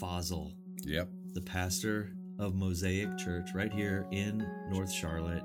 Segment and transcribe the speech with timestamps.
[0.00, 0.52] Fazal,
[0.84, 1.08] Yep.
[1.34, 5.42] the pastor of Mosaic Church right here in North Charlotte.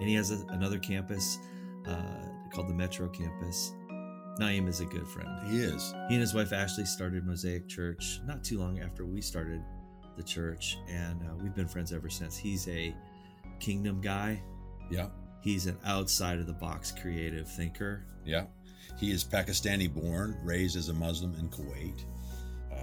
[0.00, 1.38] And he has a, another campus
[1.86, 1.96] uh,
[2.52, 3.72] called the Metro Campus.
[4.40, 5.28] Naeem is a good friend.
[5.50, 5.92] He is.
[6.08, 9.60] He and his wife Ashley started Mosaic Church not too long after we started
[10.16, 12.36] the church, and uh, we've been friends ever since.
[12.36, 12.94] He's a
[13.58, 14.40] kingdom guy.
[14.90, 15.08] Yeah.
[15.40, 18.04] He's an outside of the box creative thinker.
[18.24, 18.44] Yeah.
[18.98, 22.04] He is Pakistani born, raised as a Muslim in Kuwait.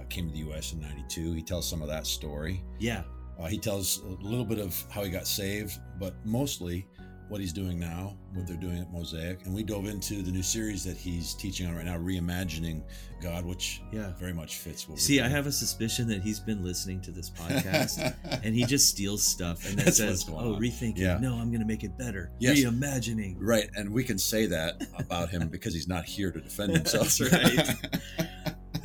[0.06, 0.72] Uh, came to the U.S.
[0.72, 1.32] in '92.
[1.32, 2.62] He tells some of that story.
[2.78, 3.02] Yeah,
[3.38, 6.86] Uh, he tells a little bit of how he got saved, but mostly
[7.28, 9.44] what he's doing now, what they're doing at Mosaic.
[9.46, 12.84] And we dove into the new series that he's teaching on right now, Reimagining
[13.20, 14.12] God, which yeah.
[14.16, 17.10] very much fits what we're See, I have a suspicion that he's been listening to
[17.10, 18.14] this podcast
[18.44, 20.60] and he just steals stuff and then That's says, "Oh, on.
[20.62, 20.98] rethinking.
[20.98, 21.18] Yeah.
[21.18, 22.30] No, I'm going to make it better.
[22.38, 22.60] Yes.
[22.60, 26.72] Reimagining." Right, and we can say that about him because he's not here to defend
[26.76, 27.18] himself.
[27.18, 28.28] That's right.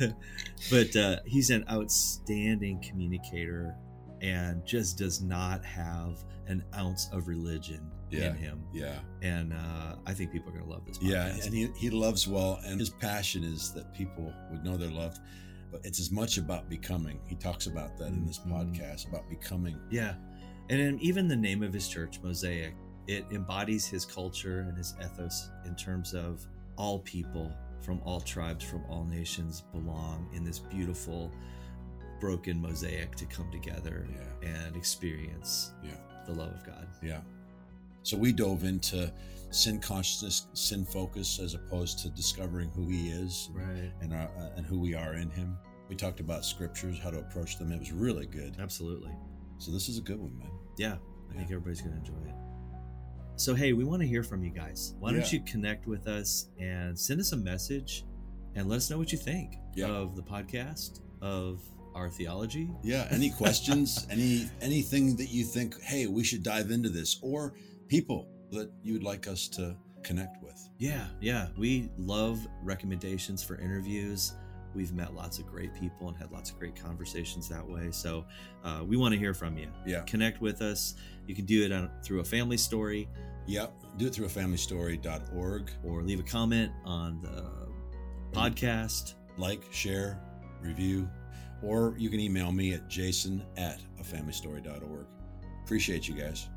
[0.70, 3.74] but uh, he's an outstanding communicator
[4.20, 8.28] and just does not have an ounce of religion Yeah.
[8.30, 8.62] in him.
[8.72, 10.98] yeah, And uh, I think people are going to love this.
[11.00, 14.90] yeah, and he, he loves well, and his passion is that people would know they're
[14.90, 15.18] loved.
[15.70, 17.18] But it's as much about becoming.
[17.26, 18.52] He talks about that in this Mhm.
[18.52, 19.78] podcast about becoming.
[19.90, 20.14] Yeah.
[20.68, 22.74] And then even the name of his church, Mosaic,
[23.08, 27.50] it embodies his culture and his ethos in terms of all people
[27.82, 31.30] from all tribes, from all nations belong in this beautiful,
[32.20, 34.06] broken mosaic to come together
[34.42, 34.48] Yeah.
[34.48, 35.96] and experience Yeah.
[36.26, 36.86] the love of God.
[37.02, 37.20] Yeah.
[38.04, 39.12] So we dove into
[39.50, 43.92] sin consciousness, sin focus, as opposed to discovering who He is Right.
[44.00, 45.58] and our, uh, and who we are in Him.
[45.88, 47.70] We talked about scriptures, how to approach them.
[47.72, 48.56] It was really good.
[48.58, 49.12] Absolutely.
[49.58, 50.50] So this is a good one, man.
[50.78, 50.96] Yeah.
[51.30, 52.34] I think everybody's going to enjoy it.
[53.36, 54.94] So, hey, we want to hear from you guys.
[55.00, 58.04] Why don't you connect with us and send us a message
[58.54, 59.86] and let us know what you think Yeah.
[59.88, 61.60] of the podcast, of
[61.94, 63.08] our theology, Yeah.
[63.10, 64.06] Any questions?
[64.10, 67.54] any anything that you think, hey, we should dive into this, or
[67.88, 70.58] people that you'd like us to connect with?
[70.78, 71.48] Yeah, yeah.
[71.56, 74.34] We love recommendations for interviews.
[74.74, 77.90] We've met lots of great people and had lots of great conversations that way.
[77.90, 78.24] So
[78.64, 79.68] uh, we want to hear from you.
[79.86, 80.00] Yeah.
[80.02, 80.94] Connect with us.
[81.26, 83.08] You can do it on, through a family story
[83.46, 83.72] Yep.
[83.98, 85.70] Do it through a familystory.org.
[85.84, 87.50] or leave a comment on the
[88.36, 89.14] podcast.
[89.36, 90.20] Like, share,
[90.60, 91.08] review,
[91.62, 95.06] or you can email me at jason at a familystory.org.
[95.64, 96.48] Appreciate you guys.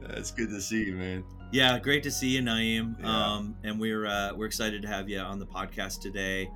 [0.00, 1.24] It's good to see you, man.
[1.54, 2.96] Yeah, great to see you, Naeem.
[3.00, 3.06] Yeah.
[3.06, 6.50] Um, and we're uh, we're excited to have you on the podcast today.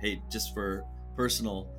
[0.00, 0.84] Hey, just for
[1.14, 1.70] personal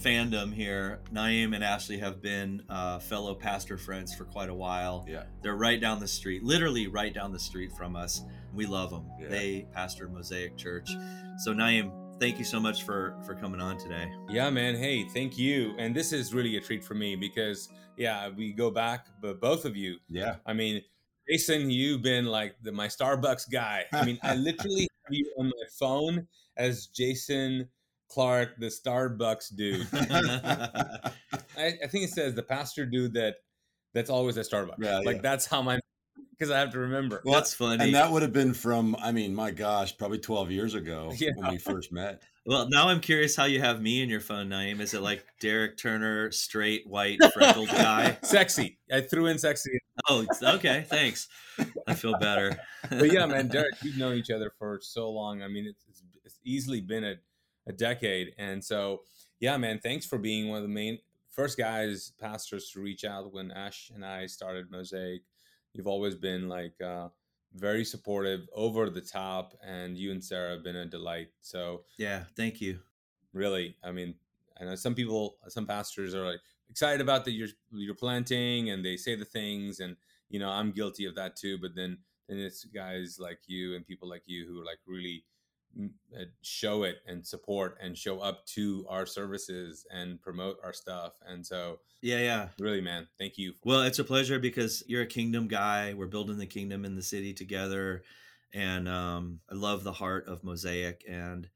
[0.00, 5.04] fandom here, Naeem and Ashley have been uh, fellow pastor friends for quite a while.
[5.06, 5.24] Yeah.
[5.42, 8.22] They're right down the street, literally right down the street from us.
[8.54, 9.04] We love them.
[9.20, 9.28] Yeah.
[9.28, 10.88] They pastor Mosaic Church.
[11.44, 14.10] So Naeem, thank you so much for for coming on today.
[14.30, 14.76] Yeah, man.
[14.76, 15.74] Hey, thank you.
[15.76, 19.66] And this is really a treat for me because, yeah, we go back, but both
[19.66, 20.36] of you, Yeah.
[20.46, 20.80] I mean,
[21.28, 23.84] Jason, you've been like the, my Starbucks guy.
[23.92, 27.68] I mean, I literally have you on my phone as Jason
[28.08, 29.86] Clark, the Starbucks dude.
[29.92, 31.12] I,
[31.56, 33.36] I think it says the pastor dude that
[33.94, 34.78] that's always at Starbucks.
[34.78, 35.22] Yeah, like yeah.
[35.22, 35.78] that's how my
[36.42, 37.22] because I have to remember.
[37.24, 37.84] Well, That's funny.
[37.84, 41.30] And that would have been from, I mean, my gosh, probably 12 years ago Yeah.
[41.36, 42.22] when we first met.
[42.44, 44.80] well, now I'm curious how you have me in your phone, Naeem.
[44.80, 48.18] Is it like Derek Turner, straight, white, freckled guy?
[48.24, 48.80] sexy.
[48.90, 49.78] I threw in sexy.
[50.08, 50.84] Oh, okay.
[50.88, 51.28] Thanks.
[51.86, 52.58] I feel better.
[52.88, 55.42] But yeah, man, Derek, we've known each other for so long.
[55.42, 57.14] I mean, it's, it's, it's easily been a,
[57.66, 58.34] a decade.
[58.38, 59.02] And so,
[59.40, 60.98] yeah, man, thanks for being one of the main
[61.30, 65.22] first guys, pastors to reach out when Ash and I started Mosaic.
[65.72, 67.08] You've always been like uh,
[67.54, 71.28] very supportive, over the top, and you and Sarah have been a delight.
[71.40, 72.24] So, Yeah.
[72.36, 72.80] Thank you.
[73.32, 74.14] really, I mean,
[74.60, 76.40] I know some people, some pastors are like
[76.72, 79.96] excited about that you're you're planting, and they say the things, and
[80.28, 81.58] you know, I'm guilty of that too.
[81.58, 85.24] But then then it's guys like you and people like you who are like really
[85.78, 90.72] mm, uh, show it and support and show up to our services and promote our
[90.72, 91.14] stuff.
[91.26, 92.18] And so, Yeah.
[92.18, 92.48] Yeah.
[92.58, 93.54] really, man, thank you.
[93.64, 95.94] Well, it's a pleasure because you're a kingdom guy.
[95.94, 98.02] We're building the kingdom in the city together,
[98.54, 101.48] and um, I love the heart of Mosaic and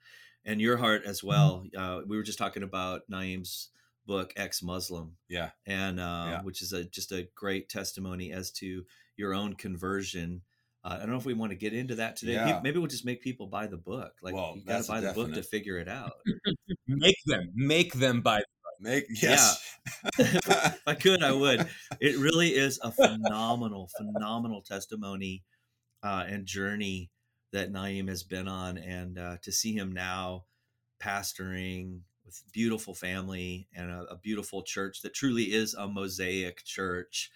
[0.45, 1.67] and your heart as well.
[1.77, 3.71] Uh, we were just talking about Naeem's
[4.07, 5.51] book, Ex Muslim, Yeah.
[5.67, 6.43] and uh, Yeah.
[6.43, 8.85] which is a just a great testimony as to
[9.17, 10.43] your own conversion.
[10.85, 12.35] Uh, I don't know if we want to get into that today.
[12.35, 12.61] Yeah.
[12.63, 14.13] Maybe we'll just make people buy the book.
[14.23, 16.13] Like Well, you gotta buy the book to figure it out.
[16.87, 18.43] Make them, make them buy.
[18.79, 19.61] Make, yes.
[20.19, 21.69] if I could, I would.
[22.01, 25.43] It really is a phenomenal, phenomenal testimony
[26.05, 27.11] uh, and journey
[27.53, 30.45] that Naeem has been on, and uh, to see him now
[31.03, 37.31] pastoring with beautiful family and a, a beautiful church that truly is a mosaic church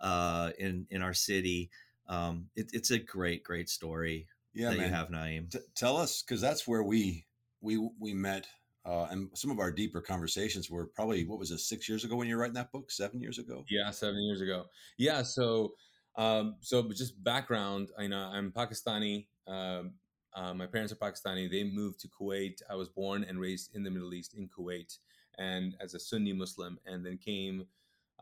[0.00, 1.70] uh, in in our city.
[2.08, 4.86] Um, it, it's a great, great story Yeah, that man.
[4.86, 5.50] you have, Naeem.
[5.50, 7.26] T- tell us, because that's where we
[7.60, 8.46] we we met,
[8.84, 12.16] uh, and some of our deeper conversations were probably what was it six years ago
[12.16, 12.90] when you were writing that book?
[12.90, 13.64] Seven years ago?
[13.68, 14.66] Yeah, seven years ago.
[14.96, 15.74] Yeah, so
[16.16, 17.90] um, so just background.
[17.98, 19.26] I know I'm Pakistani.
[19.48, 19.94] Um,
[20.36, 21.50] uh, my parents are Pakistani.
[21.50, 22.60] They moved to Kuwait.
[22.70, 24.98] I was born and raised in the Middle East in Kuwait,
[25.38, 27.66] and as a Sunni Muslim, and then came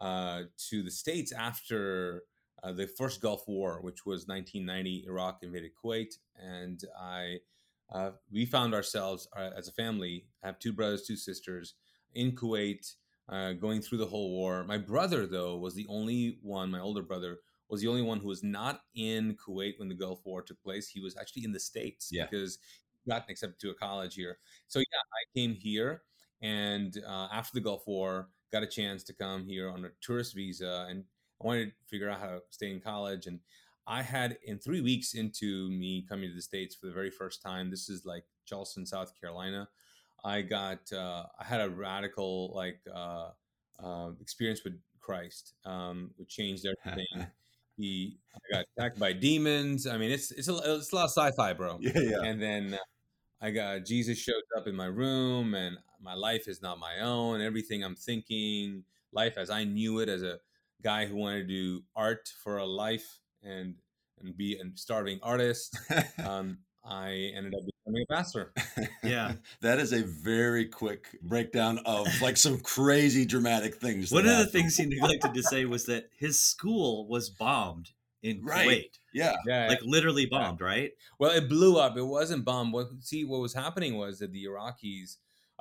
[0.01, 2.23] uh, to the states after
[2.63, 5.05] uh, the first Gulf War, which was 1990.
[5.07, 7.41] Iraq invaded Kuwait, and I
[7.93, 10.27] uh, we found ourselves uh, as a family.
[10.43, 11.75] I have two brothers, two sisters
[12.15, 12.95] in Kuwait
[13.29, 14.65] uh, going through the whole war.
[14.65, 17.39] My brother, though, was the only one, my older brother,
[17.69, 20.89] was the only one who was not in Kuwait when the Gulf War took place.
[20.89, 22.27] He was actually in the States Yeah.
[22.27, 22.59] because
[23.05, 24.39] he got accepted to a college here.
[24.69, 26.03] So, yeah, I came here
[26.43, 30.35] and uh, after the Gulf War, got a chance to come here on a tourist
[30.35, 31.05] visa and
[31.43, 33.27] I wanted to figure out how to stay in college.
[33.27, 33.41] And
[33.87, 37.43] I had, in three weeks into me coming to the States for the very first
[37.43, 39.69] time, this is like Charleston, South Carolina.
[40.25, 43.31] I got uh, I had a radical like uh,
[43.83, 47.27] uh, experience with Christ, um, which changed everything.
[47.77, 48.19] He
[48.53, 49.87] got attacked by demons.
[49.87, 51.79] I mean, it's it's a it's a lot of sci-fi, bro.
[51.81, 52.23] Yeah, yeah.
[52.23, 52.79] And then uh,
[53.41, 57.41] I got Jesus showed up in my room, and my life is not my own.
[57.41, 60.39] Everything I'm thinking, life as I knew it, as a
[60.83, 63.75] guy who wanted to do art for a life and
[64.21, 65.79] and be a starving artist.
[66.25, 68.53] Um, I ended up becoming a pastor.
[69.03, 69.35] Yeah.
[69.61, 74.11] that is a very quick breakdown of like some crazy dramatic things.
[74.11, 77.91] One that of the things he neglected to say was that his school was bombed
[78.23, 78.67] in Right.
[78.67, 79.35] Kuwait, Yeah.
[79.47, 80.93] Yeah, like literally bombed, right?
[81.19, 81.97] Well, it blew up.
[81.97, 82.73] It wasn't bombed.
[82.73, 85.17] What see what was happening was that the Iraqis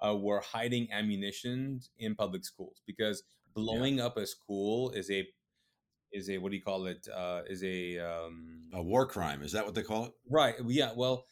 [0.05, 3.23] uh, were hiding ammunition in public schools because
[3.53, 5.27] blowing up a school is a
[6.13, 7.07] is a what do you call it?
[7.13, 9.41] Uh, is a um, A war crime.
[9.41, 10.13] Is that what they call it?
[10.29, 10.55] right?
[10.67, 10.91] Yeah.
[10.95, 11.25] Well,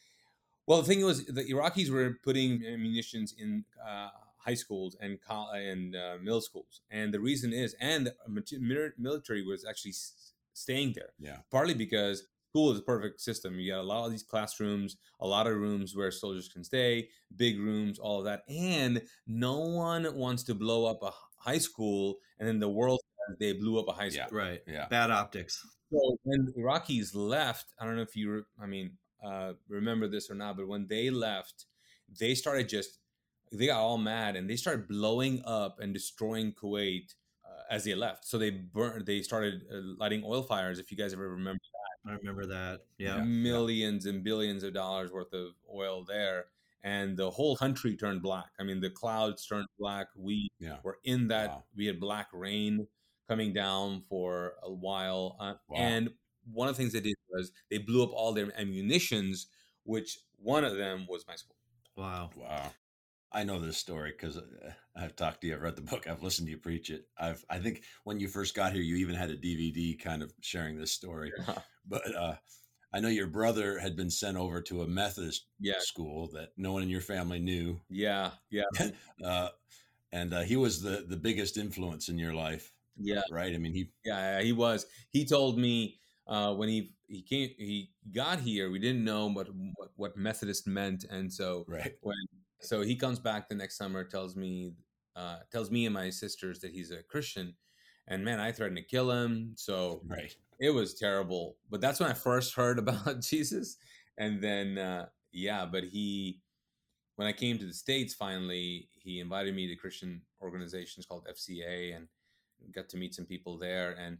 [0.68, 5.96] well, the thing was the Iraqis were putting munitions in uh, high schools and and
[5.96, 9.94] uh, middle schools, and the reason is, and the military was actually
[10.54, 11.38] staying there Yeah.
[11.50, 13.58] partly because school is a perfect system.
[13.60, 17.08] You got a lot of these classrooms, a lot of rooms where soldiers can stay,
[17.38, 18.44] big rooms, all of that.
[18.50, 23.00] And no one wants to blow up a high school and then the world
[23.30, 24.26] says they blew up a high Yeah.
[24.28, 24.40] school.
[24.40, 24.60] Right.
[24.68, 24.88] Yeah.
[24.90, 25.66] Bad optics.
[25.92, 30.08] So when the Iraqis left, I don't know if you, re- I mean, uh, remember
[30.08, 31.66] this or not, but when they left,
[32.20, 33.00] they started just,
[33.52, 37.14] they got all mad and they started blowing up and destroying Kuwait
[37.46, 38.26] uh, as they left.
[38.26, 40.80] So they burned, they started uh, lighting oil fires.
[40.80, 41.60] If you guys ever remember
[42.06, 42.82] that, I remember that.
[42.98, 43.18] Yeah.
[43.18, 43.24] Yeah.
[43.24, 46.46] millions and billions of dollars worth of oil there
[46.84, 50.78] and the whole country turned black i mean the clouds turned black we Yeah.
[50.84, 51.64] were in that Wow.
[51.78, 52.88] we had black rain
[53.30, 55.78] coming down for a while uh, Wow.
[55.78, 56.10] and
[56.52, 59.48] one of the things they did was they blew up all their ammunitions
[59.84, 61.56] which one of them was my school
[61.96, 62.30] Wow.
[62.36, 62.72] Wow.
[63.34, 64.38] I know this story because
[64.96, 65.56] I've talked to you.
[65.56, 66.08] I've read the book.
[66.08, 67.06] I've listened to you preach it.
[67.18, 67.46] I've.
[67.50, 70.78] I think when you first got here, you even had a DVD kind of sharing
[70.78, 71.32] this story.
[71.88, 72.36] But uh,
[72.94, 76.74] I know your brother had been sent over to a Methodist yeah school that no
[76.74, 78.66] one in your family knew, yeah yeah
[79.26, 79.50] uh,
[80.12, 83.56] and uh, he was the the biggest influence in your life, yeah right?
[83.56, 84.86] I mean, he Yeah, yeah, he was.
[85.10, 89.48] He told me uh, when he he came he got here, we didn't know what
[89.76, 91.94] what, what Methodist meant, and so right.
[92.02, 92.16] when
[92.60, 94.74] so he comes back the next summer, tells me
[95.16, 97.56] uh, tells me and my sisters that he's a Christian,
[98.08, 99.54] and man, I threatened to kill him.
[99.56, 100.36] So Right.
[100.60, 101.58] it was terrible.
[101.70, 103.78] But that's when I first heard about Jesus,
[104.18, 106.42] and then uh, yeah, but he
[107.16, 111.96] when I came to the states finally, he invited me to Christian organizations called FCA
[111.96, 112.08] and
[112.74, 113.92] got to meet some people there.
[114.00, 114.18] And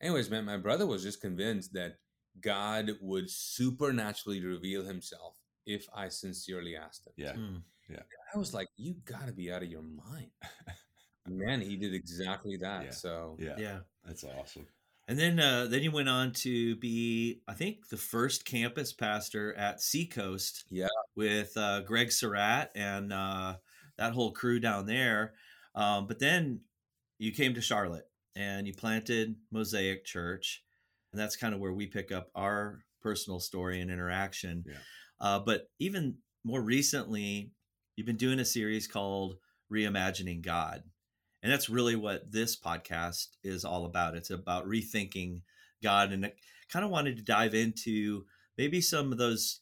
[0.00, 1.98] anyways, man, my brother was just convinced that
[2.40, 5.36] God would supernaturally reveal Himself
[5.66, 7.12] if I sincerely asked Him.
[7.16, 7.32] Yeah.
[7.32, 7.56] Hmm.
[8.34, 10.30] I was like, you got to be out of your mind.
[11.28, 12.84] Man, he did exactly that.
[12.84, 12.90] Yeah.
[12.90, 13.54] So Yeah.
[13.58, 13.78] Yeah.
[14.04, 14.66] That's awesome.
[15.08, 19.54] And then uh, then you went on to be, I think, the first campus pastor
[19.54, 20.64] at Seacoast.
[20.70, 20.88] Yeah.
[21.16, 23.56] With uh, Greg Surratt and uh,
[23.96, 25.34] that whole crew down there.
[25.74, 26.60] Um, but then
[27.18, 28.07] you came to Charlotte
[28.38, 30.62] and you planted Mosaic Church.
[31.12, 34.64] And that's kind of where we pick up our personal story and interaction.
[34.66, 34.74] Yeah.
[35.20, 37.50] Uh, but even more recently,
[37.96, 39.36] you've been doing a series called
[39.72, 40.84] Reimagining God.
[41.42, 44.14] And that's really what this podcast is all about.
[44.14, 45.40] It's about rethinking
[45.82, 46.12] God.
[46.12, 46.32] And I
[46.70, 48.24] kind of wanted to dive into
[48.56, 49.60] maybe some of those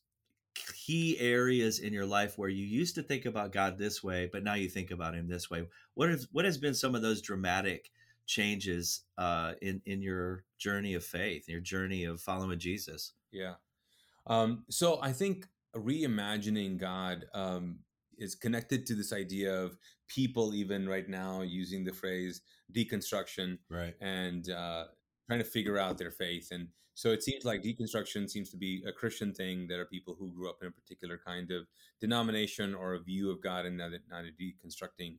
[0.75, 4.43] key areas in your life where you used to think about God this way, but
[4.43, 5.67] now you think about Him this way?
[5.95, 7.91] What has what has been some of those dramatic
[8.27, 13.13] changes uh, in in your journey of faith, your journey of following Jesus?
[13.33, 13.55] Yeah.
[14.27, 17.79] Um, so I think reimagining God um,
[18.19, 19.77] is connected to this idea of
[20.09, 22.43] people, even right now, using the phrase
[22.73, 24.85] deconstruction, right, and uh,
[25.27, 26.49] trying to figure out their faith.
[26.51, 29.67] And so it seems like deconstruction seems to be a Christian thing.
[29.69, 31.67] There are people who grew up in a particular kind of
[32.01, 35.19] denomination or a view of God, and now they're, now they're deconstructing,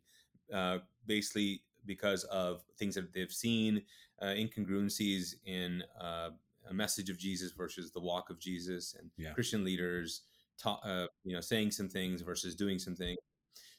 [0.54, 3.84] uh, basically because of things that they've seen,
[4.22, 6.32] uh, incongruencies in uh,
[6.70, 9.34] a message of Jesus versus the walk of Jesus, and Yeah.
[9.34, 10.24] Christian leaders,
[10.58, 13.18] ta- uh, you know, saying some things versus doing some things.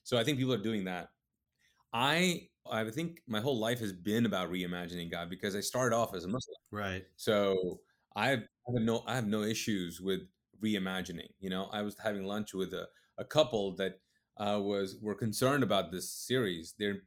[0.04, 1.10] So I think people are doing that.
[1.92, 6.14] I I think my whole life has been about reimagining God because I started off
[6.14, 6.56] as a Muslim.
[6.70, 7.06] Right.
[7.16, 7.80] So
[8.14, 10.20] I have, I have no I have no issues with
[10.62, 11.28] reimagining.
[11.38, 14.00] You know, I was having lunch with a, a couple that
[14.38, 16.74] uh, was were concerned about this series.
[16.78, 17.02] They're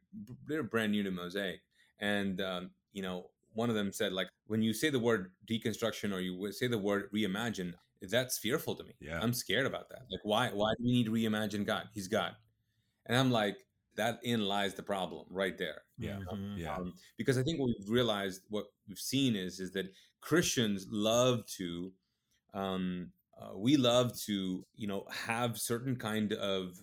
[0.46, 1.60] they're brand new to Mosaic,
[2.00, 6.12] and um, you know, one of them said like, when you say the word deconstruction
[6.14, 7.74] or you say the word reimagine,
[8.10, 8.94] that's fearful to me.
[9.00, 9.20] Yeah.
[9.22, 10.02] I'm scared about that.
[10.10, 11.88] Like, why why do we need to reimagine God?
[11.92, 12.36] He's God,
[13.06, 13.56] and I'm like,
[13.96, 15.82] that in lies the problem right there.
[15.98, 16.18] Yeah.
[16.32, 16.58] Mhm.
[16.58, 20.86] yeah, Um, because I think what we've realized, what we've seen is, is that Christians
[20.90, 21.92] love to,
[22.54, 26.80] um, uh, we love to, you know, have certain kind of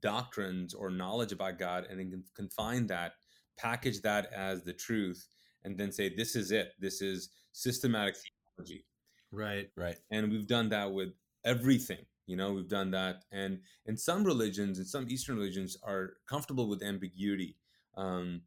[0.00, 3.12] doctrines or knowledge about God, and then can confine that,
[3.58, 5.26] package that as the truth,
[5.64, 6.72] and then say, this is it.
[6.78, 8.16] This is systematic
[8.56, 8.84] theology
[9.30, 9.68] Right.
[9.76, 11.10] right, and we've done that with
[11.44, 16.14] everything you know we've done that and in some religions and some eastern religions are
[16.26, 17.56] comfortable with ambiguity
[17.96, 18.40] um,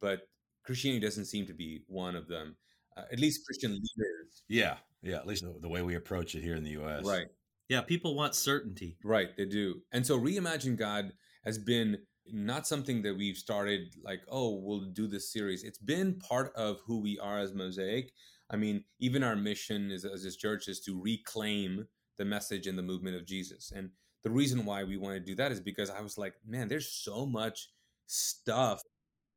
[0.00, 0.28] but
[0.64, 2.54] christianity doesn't seem to be one of them
[2.96, 5.16] uh, at least christian leaders yeah, yeah.
[5.16, 7.04] At least the, the way we approach it here in the U.S.
[7.04, 7.26] right
[7.68, 7.80] Yeah.
[7.82, 8.96] People want certainty.
[9.04, 11.12] right they do and so reimagine god
[11.44, 11.98] has been
[12.32, 16.80] not something that we've started like oh we'll do this series it's been part of
[16.86, 18.12] who we are as mosaic
[18.50, 22.78] i mean even our mission is, as this church is to reclaim the message and
[22.78, 23.90] the movement of jesus and
[24.22, 26.90] the reason why we want to do that is because i was like man there's
[26.90, 27.68] so much
[28.06, 28.80] stuff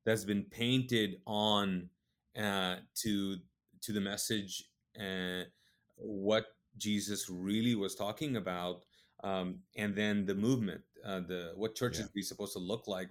[0.05, 1.89] that's been painted on
[2.39, 3.37] uh, to
[3.81, 4.63] to the message
[4.95, 5.45] and
[5.97, 6.45] what
[6.77, 8.83] jesus really was talking about
[9.23, 12.03] um, and then the movement, uh, the what church Yeah.
[12.05, 13.09] is we supposed to look like,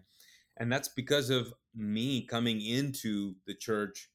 [0.56, 4.08] and that's because of me coming into the church,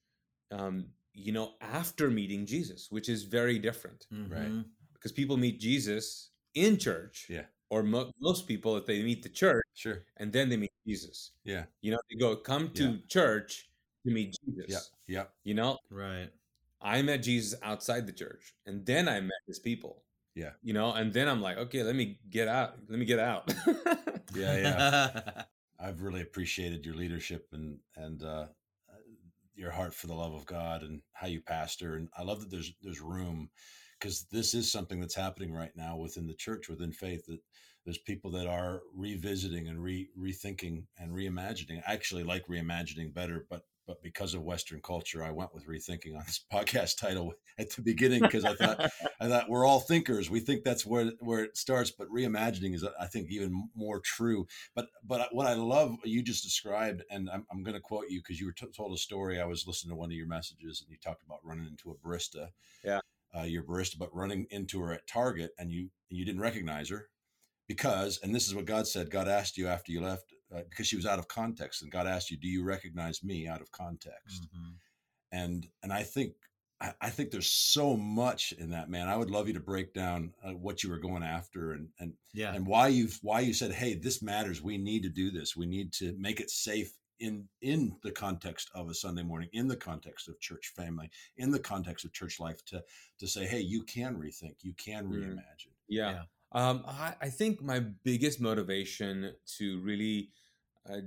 [0.51, 4.48] um, you know, after meeting Jesus, which is very different Right.
[4.50, 4.65] Mhm.
[4.93, 7.48] because people meet Jesus in church, Yeah.
[7.70, 10.05] or mo- most people if they meet the church Sure.
[10.15, 11.65] and then they meet Jesus, Yeah.
[11.81, 12.98] you know, they go come to Yeah.
[13.10, 13.70] church
[14.05, 14.84] to meet Jesus, Yeah.
[15.24, 15.27] Yeah.
[15.43, 16.31] you know, Right.
[16.81, 20.03] I met Jesus outside the church, and then I met his people.
[20.35, 20.51] Yeah.
[20.63, 22.75] You know, and then I'm like, okay, let me get out.
[22.88, 23.53] Let me get out.
[24.33, 24.57] Yeah.
[24.57, 25.43] Yeah.
[25.79, 28.45] I've really appreciated your leadership and and uh,
[29.55, 31.95] your heart for the love of God and how you pastor.
[31.95, 33.50] And I love that there's there's room
[34.00, 37.25] because this is something that's happening right now within the church, within faith.
[37.27, 37.39] That
[37.85, 41.81] there's people that are revisiting and re rethinking and reimagining.
[41.88, 46.15] I actually like reimagining better, but but because of Western culture, I went with rethinking
[46.15, 50.29] on this podcast title at the beginning because I thought I thought we're all thinkers.
[50.29, 54.48] We think that's where where it starts, but reimagining is, I think, even more true.
[54.75, 58.21] But but what I love you just described, and I'm, I'm going to quote you
[58.21, 59.41] because you were t- told a story.
[59.41, 62.07] I was listening to one of your messages, and you talked about running into a
[62.07, 62.48] barista.
[62.86, 63.01] Yeah.
[63.38, 67.10] uh, your barista, but running into her at Target, and you you didn't recognize her
[67.67, 69.12] because, and this is what God said.
[69.12, 72.08] God asked you after you left uh, because she was out of context, and God
[72.08, 74.79] asked you, "Do you recognize me out of context?" Mhm.
[75.31, 76.34] and and I think
[76.79, 79.08] I, I think there's so much in that man.
[79.08, 82.13] I would love you to break down uh, what you were going after and and
[82.34, 82.53] Yeah.
[82.55, 84.62] and why you why you said, hey, this matters.
[84.62, 85.55] We need to do this.
[85.55, 89.67] We need to make it safe in in the context of a Sunday morning, in
[89.67, 92.84] the context of church family, in the context of church life, to
[93.20, 95.12] to say, hey, you can rethink, you can Mm.
[95.12, 95.75] reimagine.
[95.88, 96.12] yeah.
[96.12, 96.24] Yeah.
[96.53, 100.31] Um, I, I think my biggest motivation to really
[100.89, 101.01] uh,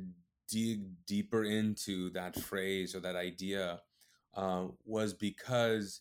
[0.48, 3.80] dig deeper into that phrase or that idea
[4.34, 6.00] uh, was because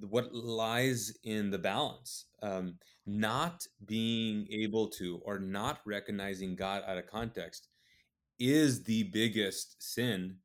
[0.00, 2.74] what lies in the balance, um,
[3.06, 7.68] not being able to or not recognizing God out of context,
[8.38, 10.36] is the biggest sin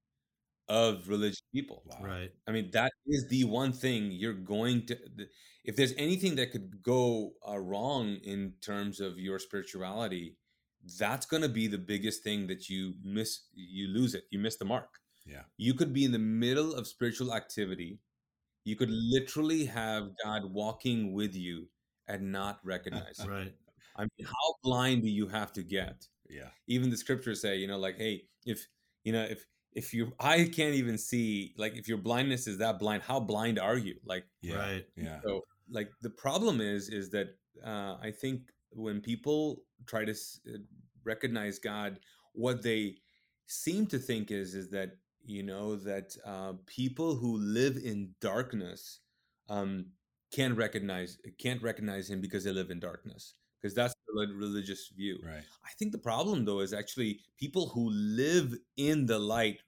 [0.69, 1.83] of religious people.
[1.85, 1.97] Wow.
[2.01, 2.31] Right.
[2.47, 4.97] I mean, that is the one thing you're going to.
[5.65, 10.37] If there's anything that could go uh, wrong in terms of your spirituality,
[11.00, 13.41] that's going to be the biggest thing that you miss.
[13.53, 14.25] You lose it.
[14.31, 15.00] You miss the mark.
[15.25, 15.43] Yeah.
[15.57, 18.00] You could be in the middle of spiritual activity.
[18.63, 21.67] You could literally have God walking with you,
[22.07, 23.27] and not recognize it.
[23.27, 23.53] Right.
[23.95, 26.07] I mean, how blind do you have to get?
[26.29, 26.50] Yeah.
[26.67, 28.67] Even the scriptures say, you know, like, hey, if
[29.03, 32.79] you know, if if your eye can't even see, like, if your blindness is that
[32.79, 33.95] blind, how blind are you?
[34.05, 34.55] Like, Yeah.
[34.55, 34.85] Right.
[34.95, 35.19] Yeah.
[35.23, 37.35] so, like, the problem is, is that
[37.65, 40.57] uh, I think when people try to uh,
[41.03, 41.99] recognize God,
[42.33, 42.95] what they
[43.47, 44.91] seem to think is, is that
[45.23, 48.99] you know that uh, people who live in darkness
[49.49, 49.87] um,
[50.31, 53.35] can't recognize can't recognize Him because they live in darkness.
[53.61, 55.19] Because that's the religious view.
[55.23, 55.43] Right.
[55.63, 59.59] I think the problem though is actually people who live in the light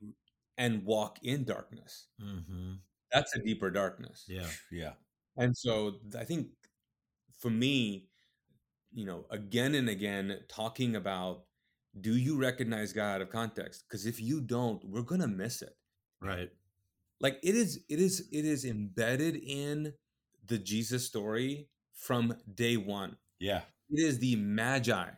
[0.57, 2.07] and walk in darkness.
[2.19, 2.73] Mm-hmm.
[3.11, 4.25] That's a deeper darkness.
[4.27, 4.47] Yeah.
[4.71, 4.93] Yeah.
[5.37, 6.47] And so I think
[7.39, 8.07] for me,
[8.93, 11.45] you know, again and again talking about
[12.01, 13.83] do you recognize God out of context?
[13.87, 15.75] Because if you don't, we're gonna miss it.
[16.21, 16.49] Right.
[17.19, 19.93] Like it is, it is, it is embedded in
[20.45, 23.17] the Jesus story from day one.
[23.39, 23.61] Yeah.
[23.89, 25.09] It is the magi,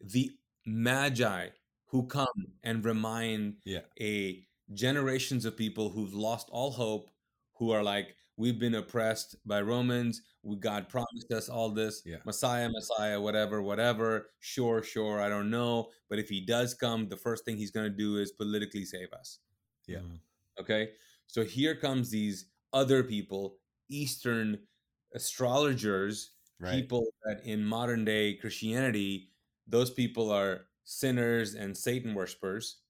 [0.00, 0.32] the
[0.66, 1.48] magi
[1.86, 2.26] who come
[2.62, 3.82] and remind Yeah.
[4.00, 7.10] a generations of people who've lost all hope,
[7.54, 10.22] who are like, we've been oppressed by Romans.
[10.42, 12.18] We God promised us all this, Yeah.
[12.24, 14.30] Messiah, Messiah, whatever, whatever.
[14.40, 17.90] Sure, sure, I don't know, but if he does come, the first thing he's going
[17.90, 19.40] to do is politically save us.
[19.86, 20.00] Yeah.
[20.00, 20.20] Mhm.
[20.60, 20.94] Okay,
[21.26, 24.66] so here comes these other people, Eastern
[25.14, 26.82] astrologers Right.
[26.82, 29.32] people that in modern day Christianity,
[29.66, 32.82] those people are sinners and Satan worshippers.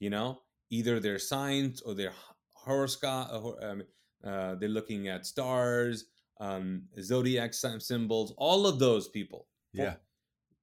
[0.00, 2.14] You know, either they're signs or they're
[2.54, 3.88] horoscope.
[4.24, 6.06] Uh, they're looking at stars,
[6.40, 8.32] um, zodiac symbols.
[8.36, 9.46] All of those people.
[9.72, 9.94] Yeah.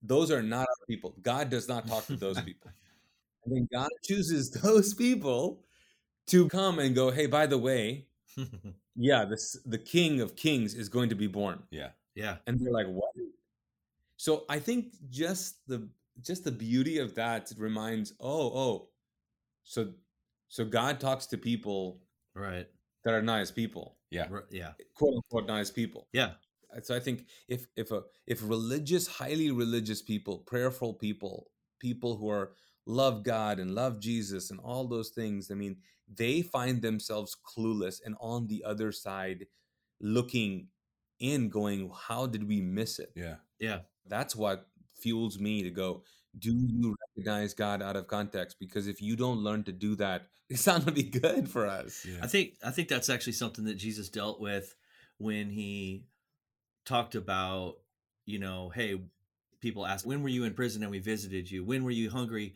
[0.04, 1.16] Those are not our people.
[1.22, 2.70] God does not talk to those people.
[3.46, 5.64] and then God chooses those people
[6.28, 7.10] to come and go.
[7.12, 8.06] Hey, by the way,
[8.96, 11.90] yeah, this the King of Kings is going to be born Yeah.
[12.16, 12.38] yeah.
[12.46, 13.12] and they're like what
[14.20, 15.88] so i think just the
[16.22, 18.90] just the beauty of that reminds oh oh
[19.64, 19.94] so
[20.50, 22.01] so god talks to people
[22.36, 22.68] Right.
[23.03, 24.27] That are nice people Yeah.
[24.51, 24.74] Yeah.
[24.96, 26.31] quote unquote nice people Yeah.
[26.83, 32.29] so i think if if a if religious highly religious people prayerful people people who
[32.29, 32.51] are
[32.86, 38.00] love god and love jesus and all those things i mean they find themselves clueless
[38.05, 39.46] and on the other side
[40.00, 40.68] looking
[41.20, 43.36] in going how did we miss it Yeah.
[43.60, 43.79] Yeah.
[44.05, 46.03] that's what fuels me to go
[46.40, 50.28] do you recognize god out of context because if you don't learn to do that
[50.50, 52.20] it's not going to be good for us Yeah.
[52.24, 54.76] I think I think that's actually something that Jesus dealt with
[55.18, 56.06] when he
[56.86, 57.76] talked about,
[58.26, 59.02] you know, hey,
[59.60, 61.66] people ask, when were you in prison and we visited you?
[61.66, 62.54] When were you hungry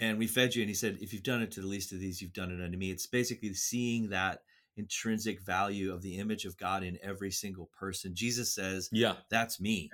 [0.00, 0.62] and we fed you?
[0.62, 2.62] And he said, if you've done it to the least of these, you've done it
[2.62, 2.90] unto me.
[2.90, 4.42] It's basically seeing that
[4.76, 8.14] intrinsic value of the image of God in every single person.
[8.14, 9.88] Jesus says, yeah that's me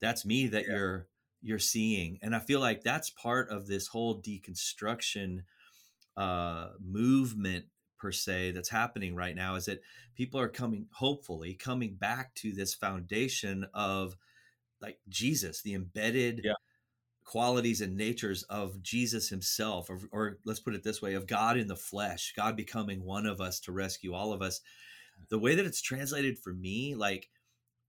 [0.00, 0.74] that's me that Yeah.
[0.76, 1.08] you're
[1.42, 5.40] you're seeing and i feel like that's part of this whole deconstruction
[6.16, 7.64] uh movement
[7.98, 9.80] per se that's happening right now is that
[10.16, 14.16] people are coming hopefully coming back to this foundation of
[14.80, 16.52] like jesus the embedded Yeah.
[17.24, 21.56] qualities and natures of jesus himself or, or let's put it this way of god
[21.56, 24.60] in the flesh god becoming one of us to rescue all of us
[25.28, 27.28] the way that it's translated for me like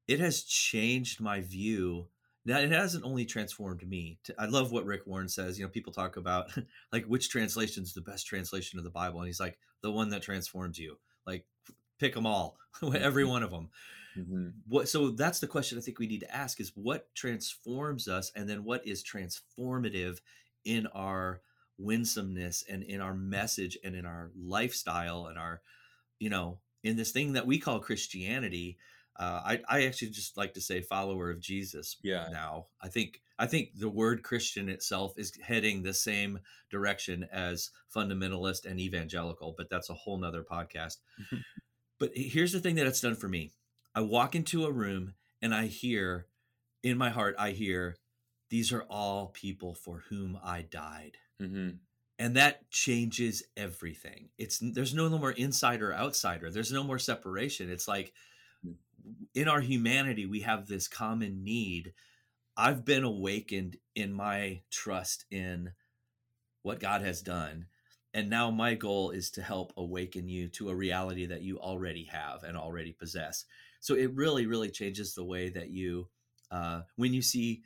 [0.07, 2.07] it has changed my view
[2.45, 5.69] now it hasn't only transformed me to, i love what rick warren says you know
[5.69, 6.49] people talk about
[6.91, 9.19] like which translation is the best translation of the bible?
[9.19, 10.97] And he's like the one that transforms you.
[11.25, 11.45] Like
[11.99, 12.57] pick them all
[12.95, 13.69] every one of them
[14.17, 14.53] Mhm.
[14.67, 18.31] what so that's the question i think we need to ask is what transforms us
[18.35, 20.17] and then what is transformative
[20.65, 21.41] in our
[21.77, 25.61] winsomeness and in our message and in our lifestyle and our
[26.19, 28.77] you know in this thing that we call christianity
[29.19, 32.27] uh, I, I actually just like to say follower of jesus Yeah.
[32.31, 36.39] now i think i think the word christian itself is heading the same
[36.71, 40.97] direction as fundamentalist and evangelical but that's a whole nother podcast
[41.99, 43.51] but here's the thing that it's done for me
[43.95, 46.27] I walk into a room and I hear,
[46.83, 47.97] in my heart, I hear,
[48.51, 51.17] these are all people for whom I died.
[51.41, 51.79] Mhm.
[52.19, 54.29] And that changes everything.
[54.37, 56.51] It's there's no more insider outsider.
[56.51, 57.71] There's no more separation.
[57.71, 58.13] It's like
[59.33, 61.93] in our humanity, we have this common need.
[62.57, 65.71] I've been awakened in my trust in
[66.63, 67.65] what God has done.
[68.13, 72.05] And now my goal is to help awaken you to a reality that you already
[72.05, 73.45] have and already possess.
[73.81, 76.07] So it really, really changes the way that you,
[76.51, 77.61] uh, when you see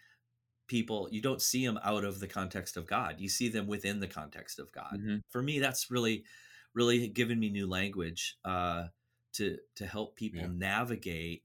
[0.67, 3.15] people, you don't see them out of the context of God.
[3.19, 4.99] You see them within the context of God.
[4.99, 5.21] Mhm.
[5.29, 6.25] For me, that's really,
[6.73, 8.88] really given me new language uh,
[9.34, 10.48] to to help people Yeah.
[10.48, 11.43] navigate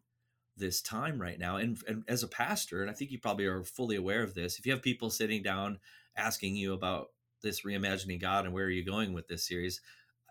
[0.56, 1.56] this time right now.
[1.56, 4.58] And, and as a pastor, and I think you probably are fully aware of this,
[4.58, 5.78] if you have people sitting down
[6.16, 7.08] asking you about
[7.42, 9.80] this reimagining God and where are you going with this series,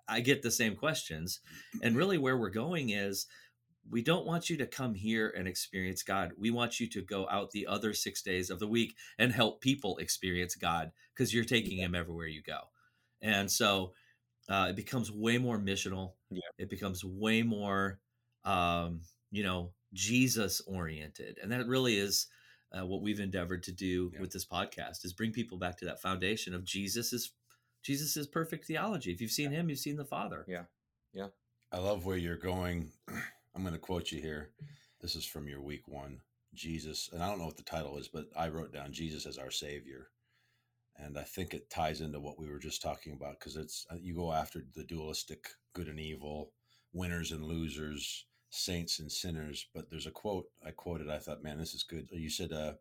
[0.08, 1.40] I get the same questions.
[1.82, 3.28] And really, where we're going is
[3.90, 6.34] we don't want you to come here and experience God.
[6.38, 9.62] We want you to go out the other six days of the week and help
[9.62, 11.86] people experience God because you're taking yeah.
[11.86, 12.60] Him everywhere you go.
[13.22, 13.94] And so
[14.50, 16.14] uh, it becomes way more missional.
[16.30, 16.42] Yeah.
[16.58, 18.00] It becomes way more,
[18.46, 21.38] um, you know, Jesus oriented.
[21.42, 22.28] And that really is
[22.72, 24.22] uh, what we've endeavored to do yeah.
[24.22, 27.32] with this podcast is bring people back to that foundation of Jesus is
[27.84, 29.12] Jesus is perfect theology.
[29.12, 30.44] If you've seen him, you've seen the Father.
[30.48, 30.64] Yeah.
[31.14, 31.28] Yeah.
[31.72, 32.92] I love where you're going.
[33.56, 34.52] I'm going to quote you here.
[35.02, 36.22] This is from your week one.
[36.54, 39.38] Jesus, and I don't know what the title is, but I wrote down Jesus as
[39.38, 40.08] our Savior.
[40.98, 43.96] And I think it ties into what we were just talking about because it's uh,
[44.02, 46.52] you go after the dualistic good and evil,
[46.94, 49.68] winners and losers, saints and sinners.
[49.74, 51.10] But there's a quote I quoted.
[51.10, 52.10] I thought, man, this is good.
[52.12, 52.74] You said, uh,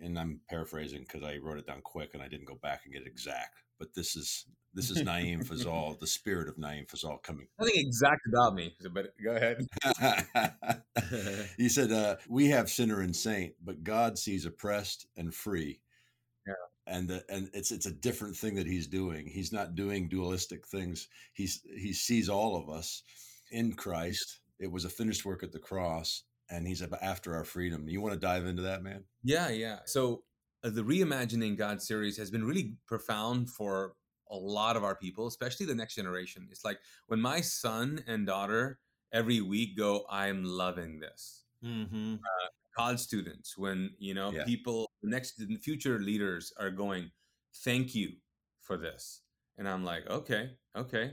[0.00, 2.92] and I'm paraphrasing because I wrote it down quick and I didn't go back and
[2.92, 3.62] get it exact.
[3.78, 7.48] But this is this is Naeem Fazal, the spirit of Naeem Fazal coming.
[7.58, 9.66] Nothing exact about me, but go ahead.
[11.56, 15.80] he said, uh, "We have sinner and saint, but God sees oppressed and free."
[16.86, 16.96] Yeah.
[16.96, 19.26] And the, and it's it's a different thing that he's doing.
[19.26, 21.08] He's not doing dualistic things.
[21.32, 23.02] He's he sees all of us
[23.50, 24.40] in Christ.
[24.58, 27.88] It was a finished work at the cross, and he's after our freedom.
[27.88, 29.04] You want to dive into that, man?
[29.22, 29.78] Yeah, yeah.
[29.86, 30.24] So
[30.64, 33.94] uh, the reimagining God series has been really profound for
[34.30, 36.48] a lot of our people, especially the next generation.
[36.50, 38.78] It's like when my son and daughter
[39.12, 41.44] every week go, I'm loving this.
[41.64, 42.14] Mm-hmm.
[42.14, 44.44] Uh, college students, when, you know, yeah.
[44.44, 47.10] people, the next future leaders are going,
[47.64, 48.12] thank you
[48.60, 49.22] for this.
[49.58, 51.12] And I'm like, okay, okay.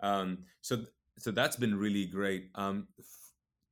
[0.00, 0.84] Um, so,
[1.18, 2.50] so that's been really great.
[2.54, 2.88] Um,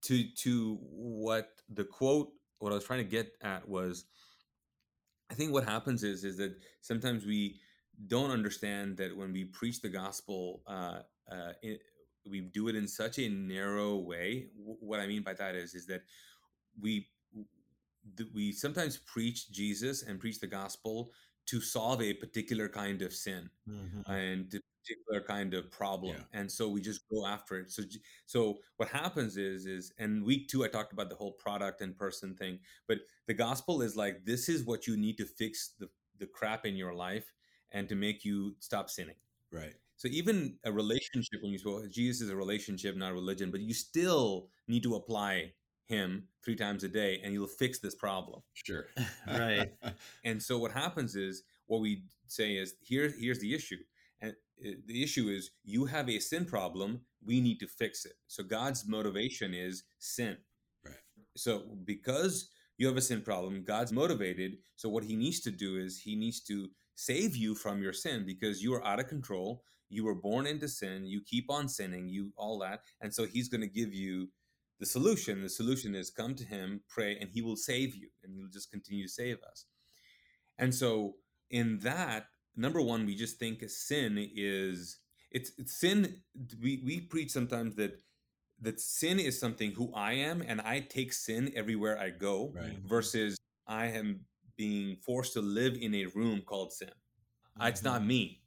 [0.02, 4.06] to, to what the quote, what I was trying to get at was,
[5.30, 7.60] I think what happens is, is that sometimes we,
[8.08, 11.00] don't understand that when we preach the gospel, uh,
[11.30, 11.80] uh, it,
[12.28, 14.48] we do it in such a narrow way.
[14.58, 16.02] W- what I mean by that is, is that
[16.80, 17.08] we
[18.34, 21.12] we sometimes preach Jesus and preach the gospel
[21.46, 24.10] to solve a particular kind of sin mm-hmm.
[24.10, 26.40] and a particular kind of problem, yeah.
[26.40, 27.70] and so we just go after it.
[27.70, 27.82] So,
[28.26, 31.96] so what happens is, is and week two I talked about the whole product and
[31.96, 35.88] person thing, but the gospel is like this is what you need to fix the
[36.18, 37.32] the crap in your life
[37.72, 39.16] and to make you stop sinning.
[39.52, 39.74] Right.
[39.96, 43.60] So even a relationship, when you say Jesus is a relationship, not a religion, but
[43.60, 45.52] you still need to apply
[45.86, 48.42] him three times a day and you'll fix this problem.
[48.54, 48.86] Sure.
[49.28, 49.72] right.
[50.24, 53.78] and so what happens is what we say is here here's the issue.
[54.20, 54.32] And
[54.64, 58.14] uh, the issue is you have a sin problem, we need to fix it.
[58.26, 60.36] So God's motivation is sin.
[60.84, 60.94] Right.
[61.36, 65.76] So because you have a sin problem, God's motivated, so what he needs to do
[65.76, 69.62] is he needs to save you from your sin because you are out of control.
[69.88, 71.06] You were born into sin.
[71.06, 72.80] You keep on sinning, you all that.
[73.00, 74.28] And so he's going to give you
[74.78, 75.42] the solution.
[75.42, 78.70] The solution is come to him, pray, and he will save you and he'll just
[78.70, 79.66] continue to save us.
[80.58, 81.14] And so
[81.50, 84.98] in that, number one, we just think sin is
[85.30, 86.22] it's, it's sin.
[86.62, 88.00] We, we preach sometimes that
[88.60, 92.78] that sin is something who I am and I take sin everywhere I go right.
[92.86, 93.36] versus
[93.66, 94.20] I am
[94.56, 96.88] being forced to live in a room called sin.
[96.88, 97.68] Mm-hmm.
[97.68, 98.08] It's not mm-hmm.
[98.08, 98.40] me.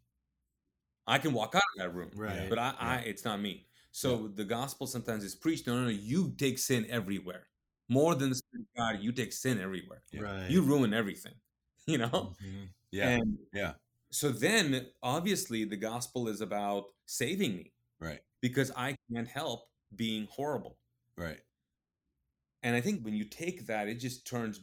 [1.06, 2.48] I can walk out of that room, right?
[2.50, 2.76] But I, yeah.
[2.80, 3.68] I it's not me.
[3.92, 4.28] So yeah.
[4.36, 5.68] the gospel sometimes is preached.
[5.68, 5.90] No, no, no.
[5.90, 7.48] You take sin everywhere.
[7.90, 10.04] More than the spirit of God, you take sin everywhere.
[10.18, 10.50] Right.
[10.50, 11.34] You ruin everything.
[11.88, 12.08] You know.
[12.08, 12.66] Mm-hmm.
[12.92, 13.10] Yeah.
[13.10, 13.72] And yeah.
[14.12, 17.74] So then, obviously, the gospel is about saving me.
[18.00, 18.20] Right.
[18.42, 19.64] Because I can't help
[19.96, 20.78] being horrible.
[21.18, 21.40] Right.
[22.62, 24.62] And I think when you take that, it just turns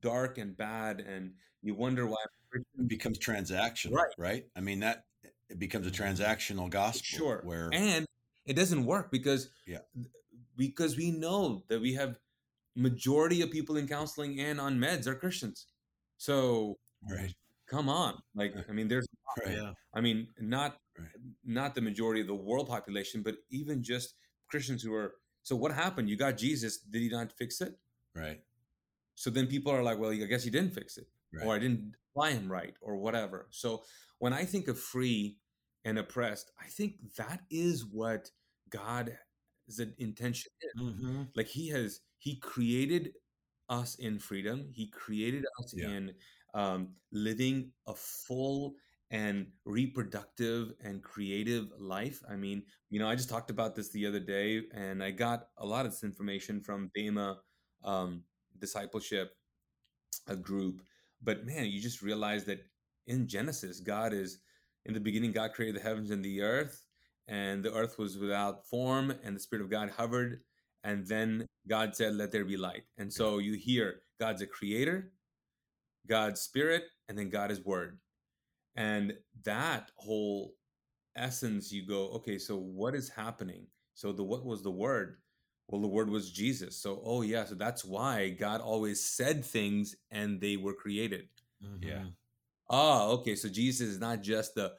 [0.00, 2.16] dark and bad, and you wonder why
[2.54, 4.14] it becomes transactional, right?
[4.18, 4.44] Right.
[4.56, 5.04] I mean that
[5.48, 7.40] it becomes a transactional gospel, sure.
[7.44, 8.06] Where and
[8.46, 9.78] it doesn't work because yeah,
[10.56, 12.16] because we know that we have
[12.76, 15.66] majority of people in counseling and on meds are Christians.
[16.16, 16.78] So
[17.10, 17.34] right.
[17.68, 19.06] come on, like uh, I mean, there's
[19.44, 19.56] right.
[19.56, 19.72] yeah.
[19.94, 21.08] I mean, not right.
[21.44, 24.14] not the majority of the world population, but even just
[24.48, 25.14] Christians who are.
[25.42, 26.08] So what happened?
[26.08, 26.78] You got Jesus.
[26.78, 27.74] Did he not fix it?
[28.14, 28.40] Right.
[29.14, 31.46] So then people are like, well, I guess he didn't fix it, right.
[31.46, 33.48] or I didn't apply him right, or whatever.
[33.50, 33.82] So
[34.18, 35.36] when I think of free
[35.84, 38.30] and oppressed, I think that is what
[38.70, 39.10] God's
[39.98, 40.82] intention is.
[40.82, 41.22] Mm-hmm.
[41.34, 43.12] Like He has, He created
[43.68, 44.68] us in freedom.
[44.72, 45.88] He created us yeah.
[45.88, 46.14] in
[46.54, 48.74] um, living a full
[49.10, 52.22] and reproductive and creative life.
[52.30, 55.48] I mean, you know, I just talked about this the other day, and I got
[55.58, 57.38] a lot of this information from Bema
[57.84, 58.24] um,
[58.58, 59.32] discipleship
[60.28, 60.82] a group.
[61.22, 62.64] But man, you just realize that
[63.06, 64.38] in Genesis, God is
[64.86, 66.84] in the beginning, God created the heavens and the earth,
[67.28, 70.40] and the earth was without form, and the Spirit of God hovered.
[70.84, 72.82] And then God said, Let there be light.
[72.98, 75.12] And so you hear God's a creator,
[76.08, 77.98] God's spirit, and then God is word.
[78.76, 79.14] And
[79.44, 80.54] that whole
[81.16, 83.66] essence, you go, okay, so what is happening?
[83.94, 85.16] So the what was the word?
[85.68, 86.76] Well, the word was Jesus.
[86.76, 91.28] So, oh yeah, so that's why God always said things and they were created.
[91.64, 91.88] Mm-hmm.
[91.88, 92.04] Yeah.
[92.72, 93.36] Ah, okay.
[93.36, 94.72] So Jesus is not just the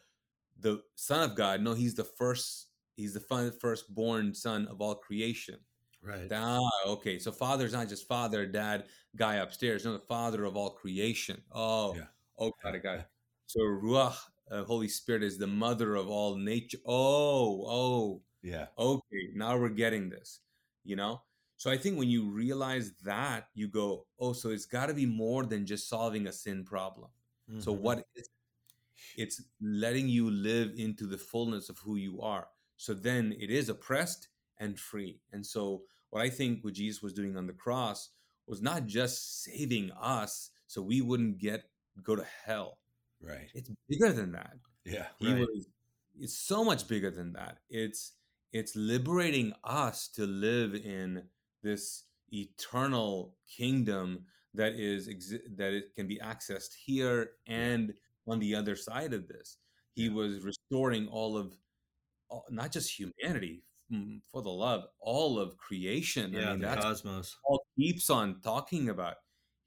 [0.59, 1.61] the Son of God.
[1.61, 2.67] No, he's the first.
[2.95, 5.57] He's the firstborn Son of all creation.
[6.01, 6.31] Right.
[6.31, 7.17] Ah, okay.
[7.17, 9.85] So Father's not just Father, Dad, guy upstairs.
[9.85, 11.41] No, the Father of all creation.
[11.51, 12.03] Oh, yeah.
[12.37, 13.05] oh, got it, got it.
[13.47, 14.17] So Ruach,
[14.51, 16.77] uh, Holy Spirit, is the mother of all nature.
[16.85, 18.67] Oh, oh, yeah.
[18.77, 20.41] Okay, now we're getting this
[20.83, 21.21] you know
[21.57, 25.05] so i think when you realize that you go oh so it's got to be
[25.05, 27.09] more than just solving a sin problem
[27.49, 27.59] mm-hmm.
[27.59, 28.27] so what is it?
[29.17, 33.69] it's letting you live into the fullness of who you are so then it is
[33.69, 34.29] oppressed
[34.59, 38.09] and free and so what i think what jesus was doing on the cross
[38.47, 41.63] was not just saving us so we wouldn't get
[42.03, 42.77] go to hell
[43.21, 44.53] right it's bigger than that
[44.85, 45.39] yeah he right.
[45.39, 45.67] was
[46.19, 48.13] it's so much bigger than that it's
[48.51, 51.23] it's liberating us to live in
[51.63, 55.07] this eternal kingdom that is
[55.55, 57.93] that it can be accessed here and
[58.27, 59.57] on the other side of this
[59.95, 61.53] he was restoring all of
[62.49, 67.37] not just humanity mm, for the love all of creation yeah, i mean that's cosmos
[67.45, 69.15] all keeps on talking about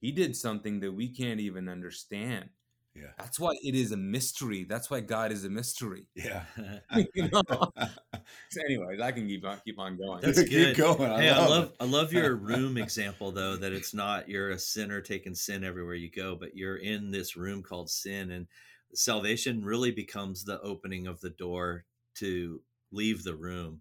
[0.00, 2.48] he did something that we can't even understand
[2.96, 3.08] yeah.
[3.18, 4.64] That's why it is a mystery.
[4.64, 6.08] That's why God is a mystery.
[6.14, 6.44] Yeah.
[7.14, 7.42] you know?
[8.50, 10.20] so anyways, I can keep on keep on going.
[10.20, 10.76] That's good.
[10.76, 11.10] Keep going.
[11.10, 11.76] I hey, love I love it.
[11.80, 15.94] I love your room example though, that it's not you're a sinner taking sin everywhere
[15.94, 18.46] you go, but you're in this room called sin and
[18.94, 21.84] salvation really becomes the opening of the door
[22.16, 22.60] to
[22.92, 23.80] leave the room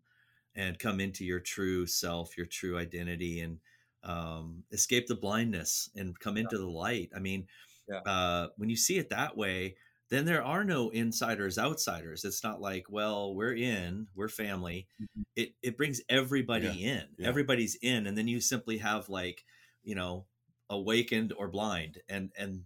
[0.55, 3.59] and come into your true self, your true identity and
[4.03, 7.09] um, escape the blindness and come into the light.
[7.15, 7.47] I mean,
[7.89, 7.99] yeah.
[7.99, 9.75] uh, when you see it that way,
[10.09, 12.23] then there are no insiders, outsiders.
[12.23, 14.87] It's not like, well, we're in, we're family.
[15.01, 15.21] Mm-hmm.
[15.35, 16.93] It it brings everybody yeah.
[16.93, 17.03] in.
[17.17, 17.27] Yeah.
[17.27, 19.43] Everybody's in, and then you simply have like,
[19.83, 20.25] you know,
[20.69, 22.63] awakened or blind, and and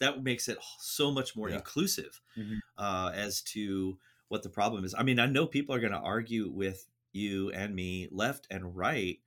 [0.00, 1.56] that makes it so much more yeah.
[1.56, 2.58] inclusive mm-hmm.
[2.78, 4.94] uh, as to what the problem is.
[4.96, 8.76] I mean, I know people are going to argue with you and me left and
[8.76, 9.18] right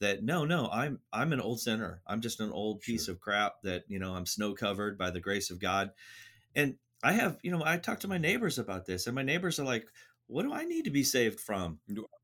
[0.00, 3.14] that no no i'm i'm an old sinner i'm just an old piece sure.
[3.14, 5.90] of crap that you know i'm snow covered by the grace of god
[6.54, 9.58] and i have you know i talk to my neighbors about this and my neighbors
[9.58, 9.86] are like
[10.26, 11.78] what do i need to be saved from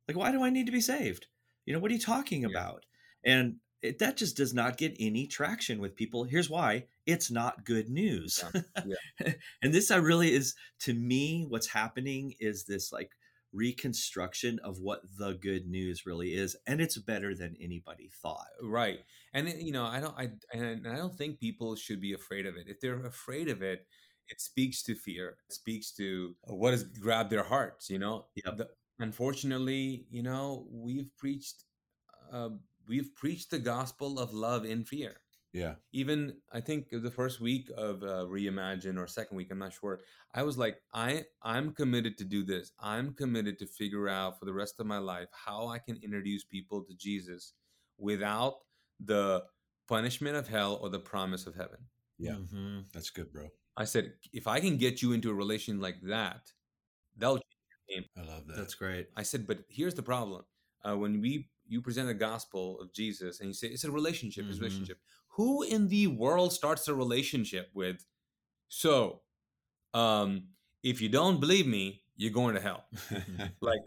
[0.08, 1.26] like why do i need to be saved
[1.66, 2.48] you know what are you talking yeah.
[2.48, 2.84] about
[3.24, 7.64] and it, that just does not get any traction with people here's why it's not
[7.64, 8.62] good news yeah.
[9.20, 9.32] Yeah.
[9.62, 13.10] and this i really is to me what's happening is this like
[13.52, 18.98] reconstruction of what the good news really is and it's better than anybody thought right
[19.32, 22.56] and you know i don't i and i don't think people should be afraid of
[22.56, 23.86] it if they're afraid of it
[24.28, 28.56] it speaks to fear it speaks to what has grabbed their hearts you know yep.
[28.56, 31.64] The, unfortunately you know we've preached
[32.32, 32.50] uh,
[32.88, 35.20] we've preached the gospel of love in fear
[35.54, 35.74] yeah.
[35.92, 40.00] Even I think the first week of uh, Reimagine or second week, I'm not sure.
[40.34, 42.72] I was like, I I'm committed to do this.
[42.80, 46.42] I'm committed to figure out for the rest of my life how I can introduce
[46.42, 47.52] people to Jesus
[47.98, 48.54] without
[48.98, 49.44] the
[49.88, 51.78] punishment of hell or the promise of heaven.
[52.18, 52.32] Yeah.
[52.32, 52.80] Mm-hmm.
[52.92, 53.48] That's good, bro.
[53.76, 56.52] I said, if I can get you into a relation like that,
[57.16, 57.44] that'll change
[57.88, 58.08] your game.
[58.16, 58.56] I love that.
[58.56, 59.08] That's great.
[59.16, 60.44] I said, but here's the problem.
[60.84, 64.44] Uh, when we you present the gospel of Jesus and you say it's a relationship,
[64.44, 64.50] mm-hmm.
[64.50, 64.64] it's a mm-hmm.
[64.64, 64.98] relationship
[65.36, 68.06] who in the world starts a relationship with
[68.68, 69.20] so
[69.92, 70.44] um
[70.82, 72.84] if you don't believe me you're going to hell
[73.60, 73.80] like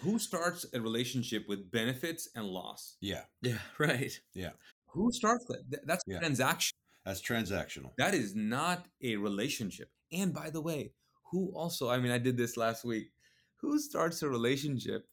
[0.00, 4.50] who starts a relationship with benefits and loss yeah yeah right yeah
[4.86, 6.18] who starts that that's yeah.
[6.18, 6.76] transaction
[7.08, 7.92] that's transactional.
[7.96, 9.88] That is not a relationship.
[10.12, 10.92] And by the way
[11.30, 13.10] who also i mean i did this last week.
[13.56, 15.08] Who starts a relationship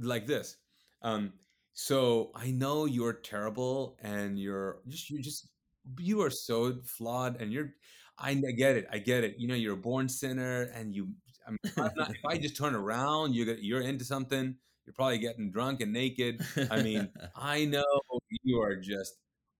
[0.00, 0.56] like this?
[1.02, 1.34] Um
[1.74, 5.48] so I know you're terrible and you're just you just
[5.98, 7.70] you are so flawed and you're
[8.18, 9.36] I, get it I get it.
[9.38, 11.08] You know you're a born sinner and you
[11.46, 15.18] I mean, if, not, if I just turn around you're, you're into something you're probably
[15.18, 16.42] getting drunk and naked.
[16.70, 17.84] I mean I know
[18.42, 19.14] you are just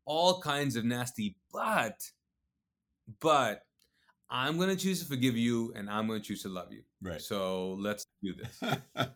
[0.09, 2.01] all kinds of nasty but
[3.21, 3.63] but
[4.31, 7.75] I'm gonna choose to forgive you and I'm gonna choose to love you right so
[7.79, 8.61] let's do this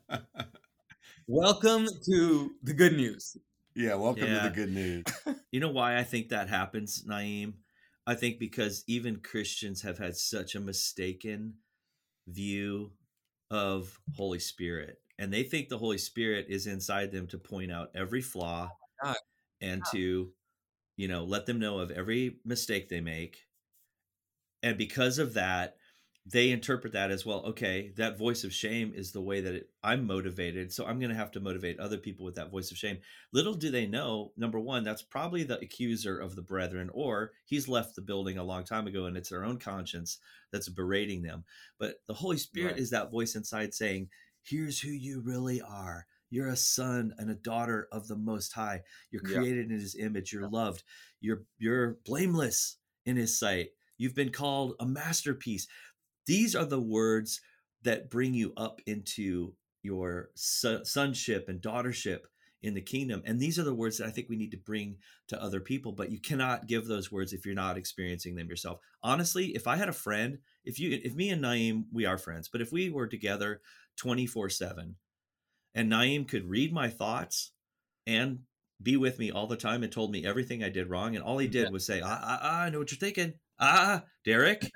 [1.28, 3.36] Welcome to the good news.
[3.74, 4.42] Yeah, welcome Yeah.
[4.42, 5.04] to the good news.
[5.52, 7.54] You know why I think that happens, Naeem?
[8.06, 11.54] I think because even Christians have had such a mistaken
[12.26, 12.92] view
[13.50, 14.98] of Holy Spirit.
[15.18, 19.06] And they think the Holy Spirit is inside them to point out every flaw oh
[19.06, 19.16] God.
[19.60, 20.32] and to,
[20.96, 23.46] you know, let them know of every mistake they make.
[24.62, 25.76] And because of that,
[26.24, 29.70] they interpret that as well okay that voice of shame is the way that it,
[29.82, 32.76] i'm motivated so i'm going to have to motivate other people with that voice of
[32.76, 32.96] shame
[33.32, 37.66] little do they know number one that's probably the accuser of the brethren or he's
[37.66, 40.18] left the building a long time ago and it's their own conscience
[40.52, 41.42] that's berating them
[41.80, 42.78] but the holy spirit Right.
[42.78, 44.08] is that voice inside saying
[44.44, 48.82] here's who you really are you're a son and a daughter of the most high.
[49.10, 49.36] You're Yeah.
[49.36, 50.32] created in his image.
[50.32, 50.82] You're loved.
[51.20, 53.70] You're you're blameless in his sight.
[53.98, 55.68] You've been called a masterpiece.
[56.26, 57.40] These are the words
[57.82, 62.20] that bring you up into your so- sonship and daughtership
[62.62, 63.22] in the kingdom.
[63.26, 64.96] And these are the words that i think we need to bring
[65.28, 68.78] to other people but you cannot give those words if you're not experiencing them yourself.
[69.02, 72.48] Honestly if i had a friend if you if me and naeem we are friends
[72.48, 73.60] but if we were together
[73.96, 74.94] 24 7
[75.74, 77.52] and naeem could read my thoughts
[78.06, 78.40] and
[78.82, 81.38] be with me all the time and told me everything i did wrong and all
[81.38, 84.68] he did was say ah, ah, ah, i know what you're thinking ah derek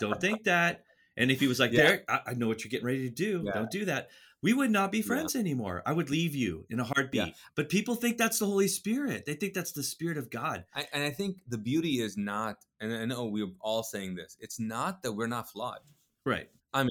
[0.00, 0.84] don't think that
[1.16, 1.82] and if he was like Yeah.
[1.82, 3.52] derek I, I know what you're getting ready to do Yeah.
[3.54, 4.08] don't do that
[4.42, 7.94] we would not be friends anymore i would leave you in a heartbeat but people
[7.94, 11.10] think that's the holy spirit they think that's the spirit of god I, and I
[11.10, 14.36] think the beauty is not, and I know we're all saying this.
[14.40, 15.80] It's not that we're not flawed.
[16.26, 16.90] right I mean,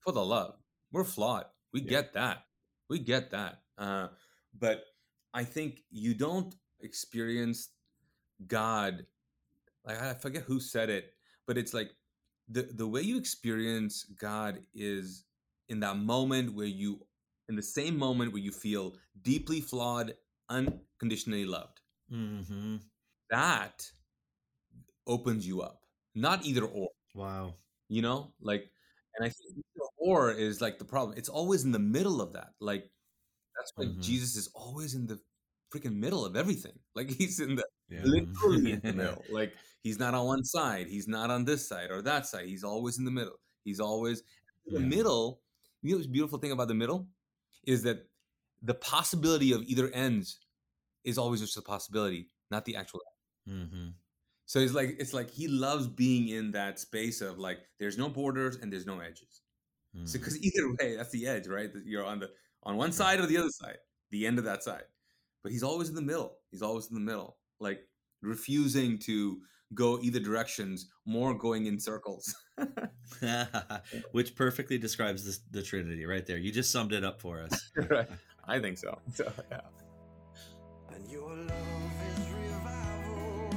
[0.00, 0.54] For the love,
[0.92, 1.44] we're flawed.
[1.74, 1.90] We Yeah.
[1.90, 2.44] get that.
[2.88, 3.60] We get that.
[3.78, 4.08] Uh,
[4.58, 4.84] but
[5.34, 7.70] I think you don't experience
[8.46, 9.06] God.
[9.84, 11.12] Like I forget who said it,
[11.46, 11.90] but it's like
[12.48, 15.24] the the way you experience God is
[15.68, 17.00] in that moment where you,
[17.48, 20.14] in the same moment where you feel deeply flawed,
[20.48, 21.80] unconditionally loved.
[22.12, 22.76] mm-hmm.
[23.30, 23.90] That
[25.06, 25.82] opens you up.
[26.14, 26.88] Not either or.
[27.14, 27.54] wow
[27.88, 28.70] you know like
[29.16, 29.64] and i think
[30.06, 32.84] or is like the problem it's always in the middle of that like
[33.56, 34.02] that's why Mhm.
[34.02, 35.18] jesus is always in the
[35.72, 38.02] freaking middle of everything like he's in the Yeah.
[38.04, 41.90] literally in the middle like he's not on one side he's not on this side
[41.90, 44.22] or that side he's always in the middle he's always
[44.66, 45.40] the middle
[45.82, 47.08] you know what's beautiful thing about the middle
[47.64, 47.98] is that
[48.62, 50.38] the possibility of either ends
[51.04, 53.00] is always just a possibility not the actual
[53.48, 53.88] mm-hmm.
[54.46, 58.08] so it's like it's like he loves being in that space of like there's no
[58.08, 59.42] borders and there's no edges.
[59.96, 60.08] Mm.
[60.08, 61.70] So because either way, that's the edge, right?
[61.84, 62.30] You're on the
[62.62, 63.78] on one side or the other side,
[64.10, 64.84] the end of that side.
[65.42, 66.38] But he's always in the middle.
[66.50, 67.80] He's always in the middle, like
[68.22, 69.38] refusing to
[69.74, 72.34] go either directions, more going in circles.
[74.12, 77.70] which perfectly describes the, the trinity right there you just summed it up for us
[77.90, 78.08] right.
[78.48, 78.98] I think so.
[79.12, 79.60] So yeah.
[80.94, 83.50] And your love is revival.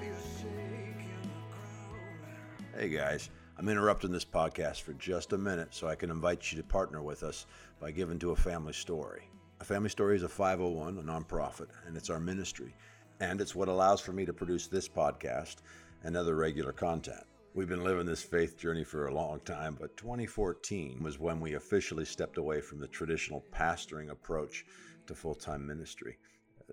[0.00, 2.78] You're shaking the ground.
[2.78, 6.58] Hey guys, I'm interrupting this podcast for just a minute so I can invite you
[6.60, 7.46] to partner with us
[7.80, 9.28] by giving to a family story.
[9.60, 12.74] A family story is a 501, a nonprofit, and it's our ministry.
[13.20, 15.58] And it's what allows for me to produce this podcast
[16.02, 17.22] and other regular content.
[17.54, 21.54] We've been living this faith journey for a long time, but 2014 was when we
[21.54, 24.66] officially stepped away from the traditional pastoring approach
[25.06, 26.18] to full time ministry.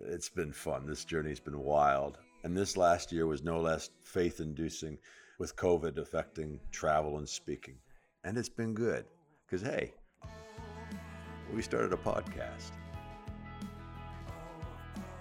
[0.01, 0.87] It's been fun.
[0.87, 2.17] This journey's been wild.
[2.43, 4.97] And this last year was no less faith inducing
[5.41, 7.73] with COVID affecting travel and speaking.
[8.23, 9.05] And it's been good
[9.43, 9.91] because, hey,
[11.51, 12.73] we started a podcast.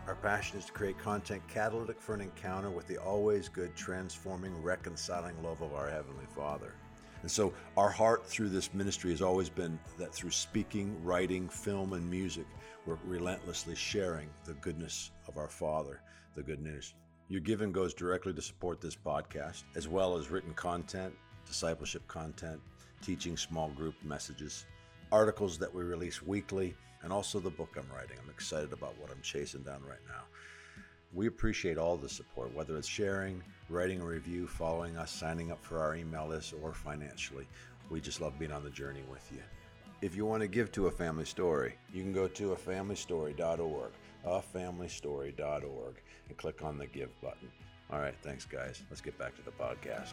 [0.06, 4.62] Our passion is to create content catalytic for an encounter with the always good, transforming,
[4.62, 6.74] reconciling love of our Heavenly Father.
[7.22, 11.94] And so, our heart through this ministry has always been that through speaking, writing, film,
[11.94, 12.46] and music,
[12.84, 16.02] we're relentlessly sharing the goodness of our Father,
[16.34, 16.92] the good news.
[17.30, 21.14] Your giving goes directly to support this podcast, as well as written content,
[21.46, 22.60] discipleship content,
[23.02, 24.66] teaching small group messages,
[25.12, 28.16] articles that we release weekly, and also the book I'm writing.
[28.20, 30.24] I'm excited about what I'm chasing down right now.
[31.14, 35.64] We appreciate all the support, whether it's sharing, writing a review, following us, signing up
[35.64, 37.46] for our email list, or financially.
[37.90, 39.42] We just love being on the journey with you.
[40.02, 43.92] If you want to give to a family story, you can go to afamilystory.org,
[44.26, 45.94] afamilystory.org,
[46.28, 47.50] and click on the give button.
[47.92, 48.82] All right, thanks, guys.
[48.90, 50.12] Let's get back to the podcast.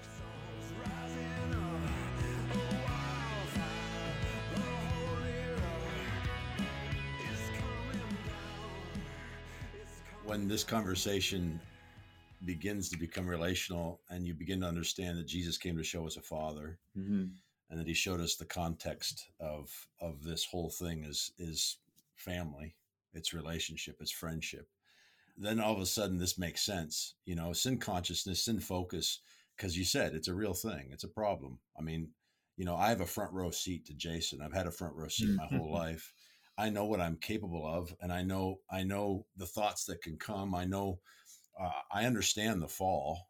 [10.26, 11.60] When this conversation
[12.46, 16.18] begins to become relational and you begin to understand that Jesus came to show us
[16.18, 17.26] a father Mm-hmm.
[17.70, 19.70] and that he showed us the context of
[20.02, 21.78] of this whole thing is is
[22.16, 22.76] family,
[23.18, 24.68] it's relationship, it's friendship.
[25.38, 27.16] Then all of a sudden, this makes sense.
[27.26, 29.20] You know, sin consciousness, sin focus,
[29.56, 31.60] because you said it's a real thing, it's a problem.
[31.78, 32.10] I mean,
[32.56, 34.42] you know, I have a front row seat to Jason.
[34.42, 36.14] I've had a front row seat my whole life.
[36.58, 40.18] I know what I'm capable of, and I know I know the thoughts that can
[40.18, 40.56] come.
[40.56, 41.00] I know
[41.60, 43.30] uh, I understand the fall,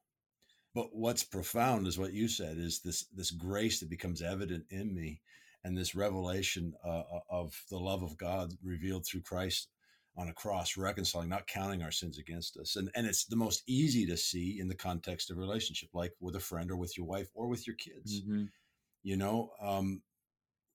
[0.74, 4.96] but what's profound is what you said is this this grace that becomes evident in
[4.96, 5.22] me,
[5.66, 9.68] and this revelation uh, uh of the love of God revealed through Christ
[10.18, 13.64] on a cross, reconciling, not counting our sins against us, and and it's the most
[13.68, 16.98] easy to see in the context of a relationship, like with a friend or with
[16.98, 18.22] your wife or with your kids.
[18.22, 18.46] Mm-hmm.
[19.04, 20.02] You know, um,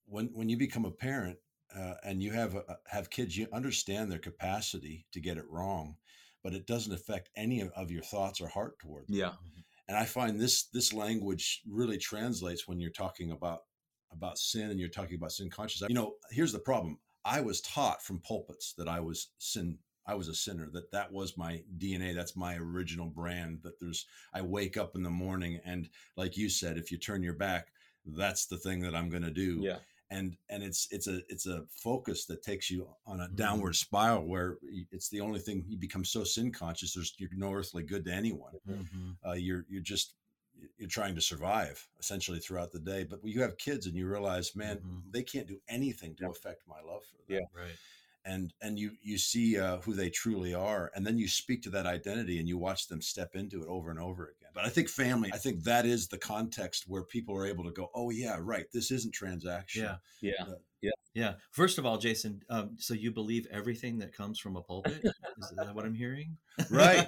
[0.06, 1.38] when when you become a parent
[1.76, 5.96] uh, and you have a, have kids, you understand their capacity to get it wrong,
[6.44, 9.16] but it doesn't affect any of, of your thoughts or heart toward them.
[9.16, 9.32] Yeah.
[9.88, 13.60] And I find this this language really translates when you're talking about
[14.12, 15.88] about sin and you're talking about sin consciousness.
[15.88, 16.98] You know, here's the problem.
[17.24, 21.12] I was taught from pulpits that I was sin I was a sinner that that
[21.12, 25.60] was my DNA that's my original brand that there's I wake up in the morning
[25.64, 27.68] and like you said if you turn your back
[28.06, 29.78] that's the thing that I'm going to do Yeah.
[30.10, 33.36] and and it's it's a it's a focus that takes you on a Mhm.
[33.36, 34.58] downward spiral where
[34.90, 38.12] it's the only thing you become so sin conscious there's you're no earthly good to
[38.12, 39.16] anyone Mhm.
[39.24, 40.16] uh, you're you're just
[40.78, 44.06] you're trying to survive essentially throughout the day but when you have kids and you
[44.08, 45.12] realize man Mhm.
[45.12, 47.60] they can't do anything to affect my love for them Yeah.
[47.62, 47.76] Right.
[48.24, 51.70] and and you you see uh, who they truly are and then you speak to
[51.70, 54.68] that identity and you watch them step into it over and over again but i
[54.68, 58.10] think family i think that is the context where people are able to go oh
[58.10, 60.34] yeah right this isn't transactional Yeah.
[60.38, 60.54] Yeah.
[60.82, 60.90] Yeah.
[61.14, 61.34] Yeah.
[61.52, 65.00] First of all, Jason, um, so you believe everything that comes from a pulpit?
[65.04, 66.36] Is that what I'm hearing?
[66.70, 67.06] Right.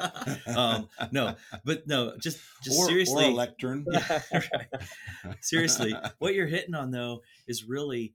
[0.56, 3.26] um, no, but no, just just or, seriously.
[3.26, 5.36] or a lectern Yeah, right.
[5.40, 8.14] Seriously, what you're hitting on though is really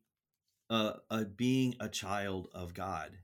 [0.70, 3.18] uh, uh, being a child of God,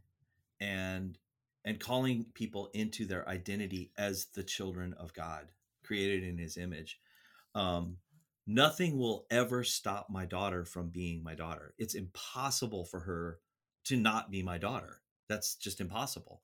[0.60, 1.18] and
[1.64, 5.48] and calling people into their identity as the children of God,
[5.84, 7.00] created in His image.
[7.54, 7.98] Um,
[8.48, 11.74] nothing will ever stop my daughter from being my daughter.
[11.78, 13.40] It's impossible for her
[13.86, 15.02] to not be my daughter.
[15.28, 16.42] That's just impossible.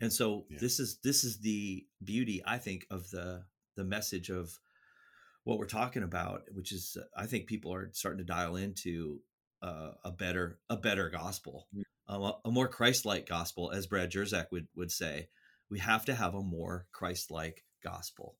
[0.00, 0.58] And so Yeah.
[0.58, 3.44] this is this is the beauty, I think, of the
[3.76, 4.58] the message of
[5.44, 9.22] what we're talking about, which is uh, I think people are starting to dial into
[9.62, 11.84] uh, a better a better gospel, Yeah.
[12.08, 15.28] um, a, more Christ-like gospel, as Brad Jersak would would say.
[15.70, 18.36] We have to have a more Christ-like gospel.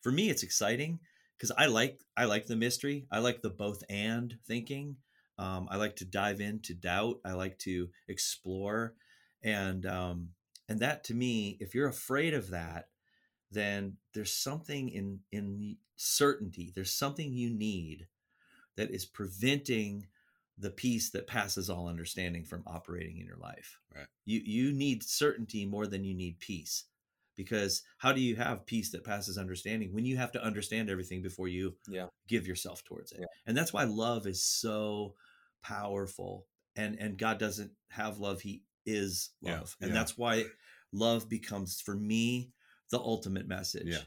[0.00, 1.00] For me, it's exciting
[1.38, 3.06] because I like I like the mystery.
[3.10, 4.96] I like the both and thinking.
[5.38, 7.20] Um, I like to dive into doubt.
[7.24, 8.94] I like to explore,
[9.42, 10.30] and um,
[10.68, 12.88] and that to me, if you're afraid of that,
[13.50, 16.72] then there's something in in certainty.
[16.74, 18.08] There's something you need
[18.76, 20.06] that is preventing
[20.58, 23.78] the peace that passes all understanding from operating in your life.
[23.94, 24.06] Right.
[24.24, 26.84] You you need certainty more than you need peace.
[27.38, 31.22] Because how do you have peace that passes understanding when you have to understand everything
[31.22, 32.08] before you Yeah.
[32.26, 33.20] give yourself towards it?
[33.20, 33.26] Yeah.
[33.46, 35.14] And that's why love is so
[35.62, 36.48] powerful.
[36.76, 39.76] And and God doesn't have love, he is Yeah, love.
[39.80, 39.94] And yeah.
[39.94, 40.46] that's why
[40.92, 42.52] love becomes for me
[42.90, 43.86] the ultimate message.
[43.86, 44.02] Yeah.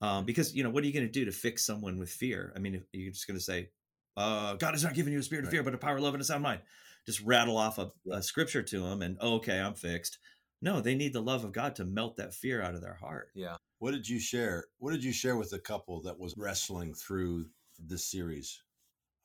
[0.00, 2.52] Um, because you know, what are you going to do to fix someone with fear?
[2.56, 3.70] I mean, if you're just going to say,
[4.16, 5.52] uh, "God has not given you a spirit of Right.
[5.52, 6.62] fear, but a power, love, and a sound mind,"
[7.06, 10.18] just rattle off a, a scripture to them, and oh, okay, I'm fixed.
[10.62, 13.28] No, they need the love of God to melt that fear out of their heart.
[13.34, 13.56] Yeah.
[13.78, 17.46] what did you share what did you share with the couple that was wrestling through
[17.78, 18.62] this series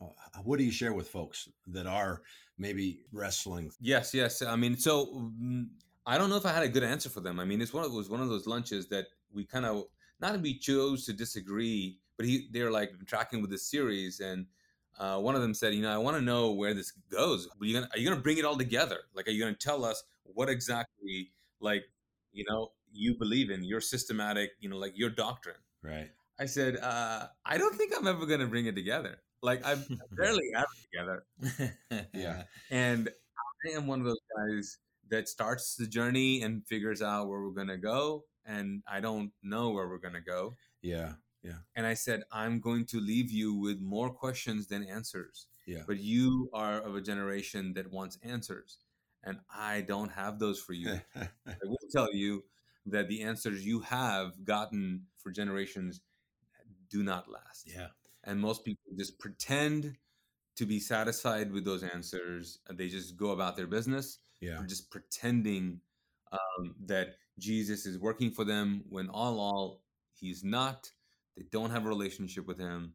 [0.01, 0.07] uh,
[0.43, 2.21] what do you share with folks that are
[2.57, 4.41] maybe wrestling Yes, yes.
[4.41, 5.05] I mean, so
[5.41, 5.67] mm,
[6.05, 7.39] I don't know if I had a good answer for them.
[7.39, 9.86] I mean, it's one of it was one of those lunches that we kind of
[10.19, 14.45] not that we chose to disagree, but he they're like tracking with this series, and
[14.99, 17.47] uh, one of them said, you know, I want to know where this goes.
[17.47, 18.97] Are you gonna are you gonna bring it all together?
[19.15, 21.84] Like, are you gonna tell us what exactly like
[22.32, 25.55] you know you believe in your systematic, you know, like your doctrine?
[25.84, 26.09] right
[26.39, 29.19] I said, uh, I don't think I'm ever gonna bring it together.
[29.43, 29.76] Like, I
[30.11, 31.24] barely have it together.
[32.13, 32.43] Yeah.
[32.69, 33.09] And
[33.65, 34.78] I am one of those guys
[35.09, 38.26] that starts the journey and figures out where we're going to go.
[38.45, 40.55] And I don't know where we're going to go.
[40.82, 41.13] Yeah.
[41.43, 45.47] Yeah And I said, I'm going to leave you with more questions than answers.
[45.65, 45.84] Yeah.
[45.88, 48.78] But you are of a generation that wants answers.
[49.24, 50.99] And I don't have those for you.
[51.15, 52.43] I will tell you
[52.88, 56.01] that the answers you have gotten for generations
[56.89, 57.67] do not last.
[57.67, 57.88] Yeah.
[58.24, 59.97] and most people just pretend
[60.55, 62.59] to be satisfied with those answers.
[62.69, 64.19] They just go about their business.
[64.41, 64.61] Yeah.
[64.67, 65.82] Just pretending
[66.32, 70.91] um, that jesus is working for them when all all he's not.
[71.38, 72.93] They don't have a relationship with him.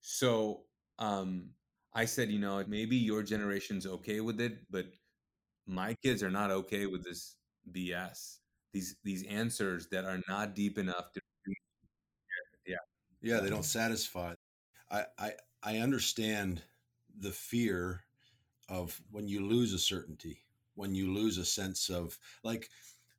[0.00, 0.62] So
[0.98, 1.50] um,
[1.94, 4.86] i said you know maybe your generation's okay with it but
[5.66, 7.36] my kids are not okay with this
[7.70, 8.38] BS.
[8.72, 11.20] These these answers that are not deep enough to
[13.24, 14.34] Yeah, they don't satisfy.
[14.90, 16.62] I, I I understand
[17.18, 18.04] the fear
[18.68, 20.40] of when you lose a certainty,
[20.74, 22.68] when you lose a sense of like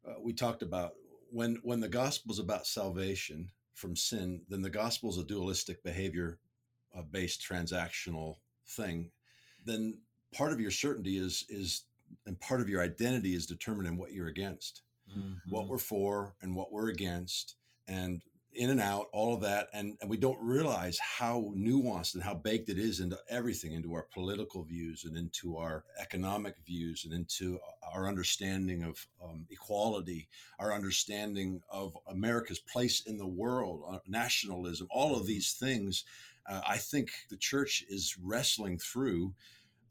[0.08, 0.92] uh, we talked about
[1.32, 6.38] when when the gospel's about salvation from sin, then the gospel's a dualistic behavior
[6.96, 8.36] uh, based transactional
[8.68, 9.10] thing.
[9.66, 11.86] Then part of your certainty is is
[12.26, 14.82] and part of your identity is determined in what you're against
[15.50, 17.56] what we're for and what we're against
[17.88, 18.22] and
[18.54, 22.34] in and out all of that and, and we don't realize how nuanced and how
[22.34, 27.14] baked it is into everything into our political views and into our economic views and
[27.14, 27.60] into
[27.94, 34.88] our understanding of um, equality our understanding of america's place in the world uh, nationalism
[34.90, 36.06] all of these things
[36.50, 39.34] uh, i think the church is wrestling through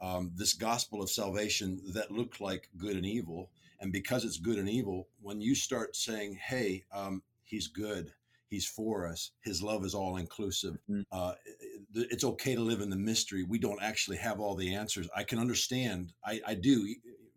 [0.05, 3.51] um, this gospel of salvation that looked like good and evil
[3.81, 8.13] and because it's good and evil, when you start saying, hey, um, he's good,
[8.49, 11.05] he's for us, his love is all inclusive, Mhm.
[11.13, 11.35] uh,
[11.95, 13.43] it's okay to live in the mystery.
[13.43, 15.09] We don't actually have all the answers.
[15.15, 16.13] I can understand.
[16.25, 16.95] I, I do.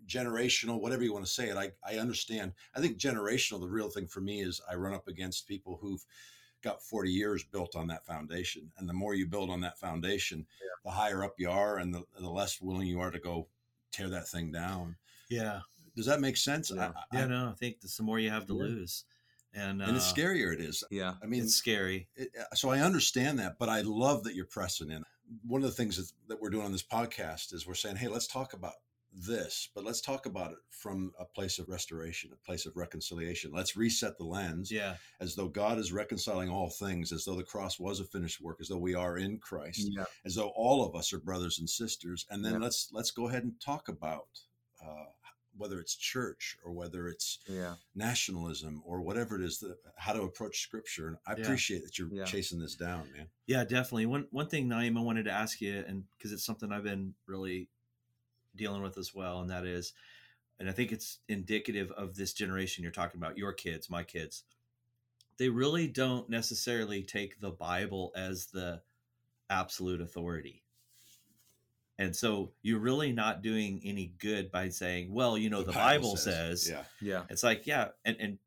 [0.08, 2.54] Generational, whatever you want to say it, I, I understand.
[2.74, 6.04] I think generational, the real thing for me is I run up against people who've
[6.68, 8.72] got 40 years built on that foundation.
[8.78, 10.46] And the more you build on that foundation,
[10.84, 13.48] the higher up you are and the, the less willing you are to go
[13.92, 14.96] tear that thing down.
[15.30, 15.62] Yeah.
[15.96, 16.72] Does that make sense?
[16.74, 16.92] Yeah.
[17.12, 18.64] I- I- Yeah, no, I think the more you have to Yeah.
[18.64, 19.06] lose.
[19.54, 20.84] And, uh, and it's scarier it is.
[20.92, 21.16] Yeah.
[21.24, 22.08] I mean, it's scary.
[22.16, 25.04] it, uh, so I understand that, but I love that you're pressing in.
[25.46, 28.08] One of the things that, that we're doing on this podcast is we're saying, hey,
[28.08, 28.74] let's talk about
[29.20, 33.52] this, but let's talk about it from a place of restoration, a place of reconciliation.
[33.52, 34.98] Let's reset the lens Yeah.
[35.20, 38.58] as though God is reconciling all things, as though the cross was a finished work,
[38.62, 40.06] as though we are in Christ, Yeah.
[40.24, 42.26] as though all of us are brothers and sisters.
[42.30, 42.60] And then Yeah.
[42.60, 44.28] let's let's go ahead and talk about
[44.80, 45.06] uh,
[45.56, 47.78] whether it's church or whether it's Yeah.
[47.96, 51.08] nationalism or whatever it is that how to approach scripture.
[51.08, 51.42] And I Yeah.
[51.42, 52.26] appreciate that you're Yeah.
[52.26, 53.32] chasing this down, man.
[53.48, 54.06] Yeah, definitely.
[54.06, 57.16] One one thing, Naeem, I wanted to ask you, and because it's something I've been
[57.26, 57.70] really
[58.58, 59.94] dealing with as well, and that is,
[60.60, 64.44] and I think it's indicative of this generation you're talking about, your kids, my kids.
[65.38, 68.82] They really don't necessarily take the Bible as the
[69.50, 70.64] absolute authority.
[72.00, 76.16] And so you're really not doing any good by saying, well, you know, the, Bible,
[76.16, 77.24] says, yeah, Yeah.
[77.30, 78.38] it's like, yeah, and and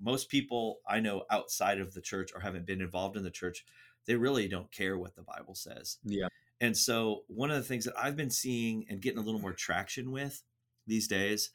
[0.00, 3.64] most people I know outside of the church or haven't been involved in the church,
[4.06, 5.98] they really don't care what the Bible says.
[6.04, 6.28] Yeah.
[6.62, 9.52] And so one of the things that I've been seeing and getting a little more
[9.54, 10.42] traction with
[10.86, 11.50] these days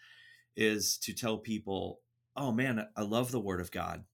[0.56, 2.02] is to tell people,
[2.36, 4.06] "Oh man, I love the word of God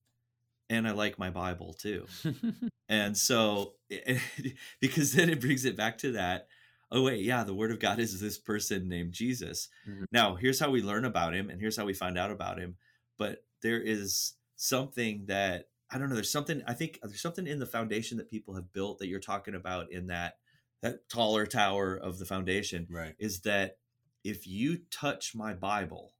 [0.70, 2.06] and I like my Bible too."
[2.90, 6.48] And so, eh, eh, because then it brings it back to that.
[6.90, 9.68] Oh wait, yeah, the Word of God is this person named Jesus.
[9.88, 10.04] Mhm.
[10.12, 12.76] Now, here's how we learn about him, and here's how we find out about him.
[13.16, 16.14] But there is something that I don't know.
[16.14, 19.08] There's something I think uh, there's something in the foundation that people have built that
[19.08, 20.34] you're talking about in that
[20.84, 23.78] that taller tower of the foundation right, is that
[24.22, 26.14] if you touch my Bible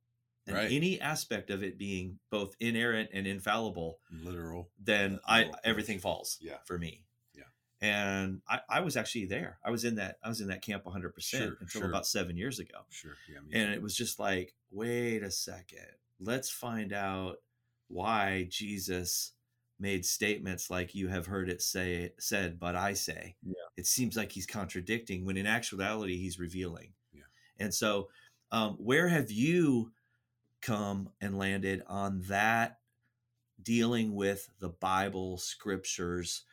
[0.47, 0.71] and Right.
[0.73, 4.71] any aspect of it being both inerrant and infallible, literal.
[4.79, 6.59] then Uh, I everything falls Yeah.
[6.67, 7.05] for me.
[7.35, 7.45] Yeah.
[7.81, 9.59] And I, I was actually there.
[9.65, 11.89] I was in that I was in that camp 100% Sure, until sure.
[11.89, 12.85] about 7 years ago.
[12.91, 13.73] Sure, yeah, And too.
[13.75, 15.89] it was just like, wait a second.
[16.21, 17.39] Let's find out
[17.89, 19.33] why Jesus
[19.79, 23.37] made statements like you have heard it say said but I say.
[23.45, 23.55] Yeah.
[23.77, 26.93] It seems like he's contradicting when in actuality he's revealing.
[27.13, 27.23] Yeah.
[27.59, 28.09] And so
[28.53, 29.91] um, where have you
[30.63, 32.79] come and landed on that
[33.63, 36.45] dealing with the Bible scriptures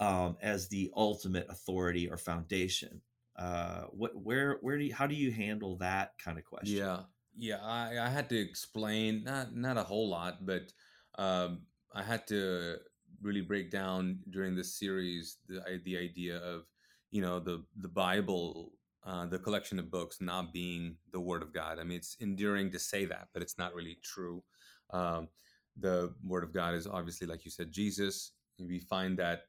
[0.00, 3.02] um, as the ultimate authority or foundation?
[3.36, 6.76] Uh, what, where, where do you, how do you handle that kind of question?
[6.76, 7.00] Yeah,
[7.36, 7.60] yeah.
[7.62, 10.72] I, I had to explain not not a whole lot, but
[11.16, 11.62] um,
[11.94, 12.76] I had to
[13.20, 16.64] really break down during this series the the idea of
[17.10, 18.72] you know the the Bible,
[19.04, 21.78] uh, the collection of books, not being the Word of God.
[21.78, 24.42] I mean, it's endearing to say that, but it's not really true.
[24.90, 25.28] Um,
[25.76, 28.32] the Word of God is obviously, like you said, Jesus.
[28.58, 29.42] We find that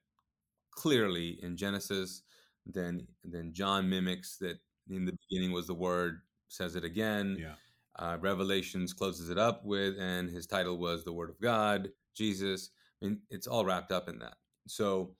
[0.71, 2.23] clearly in Genesis.
[2.65, 4.57] Then then John mimics that
[4.89, 7.37] in the beginning was the Word, says it again.
[7.39, 7.55] yeah,
[7.99, 12.69] Uh, Revelations closes it up with, and his title was the Word of God, Jesus.
[13.01, 14.35] I mean, it's all wrapped up in that.
[14.67, 15.15] So,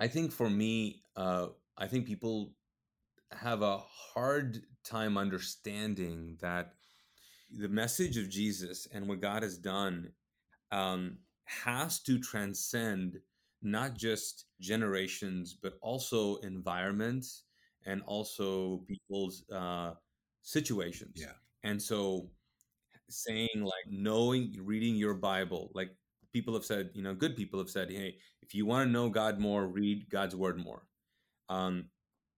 [0.00, 2.54] I think for me, uh, I think people
[3.30, 6.74] have a hard time understanding that
[7.56, 10.10] the message of Jesus and what God has done
[10.70, 13.18] um, has to transcend
[13.62, 17.44] not just generations, but also environments
[17.86, 19.92] and also people's uh,
[20.42, 21.12] situations.
[21.14, 21.34] Yeah.
[21.62, 22.30] And so
[23.08, 25.90] saying like knowing reading your Bible, like
[26.32, 29.08] people have said, you know, good people have said, hey, if you want to know
[29.08, 30.82] God more, read God's word more.
[31.48, 31.86] Um,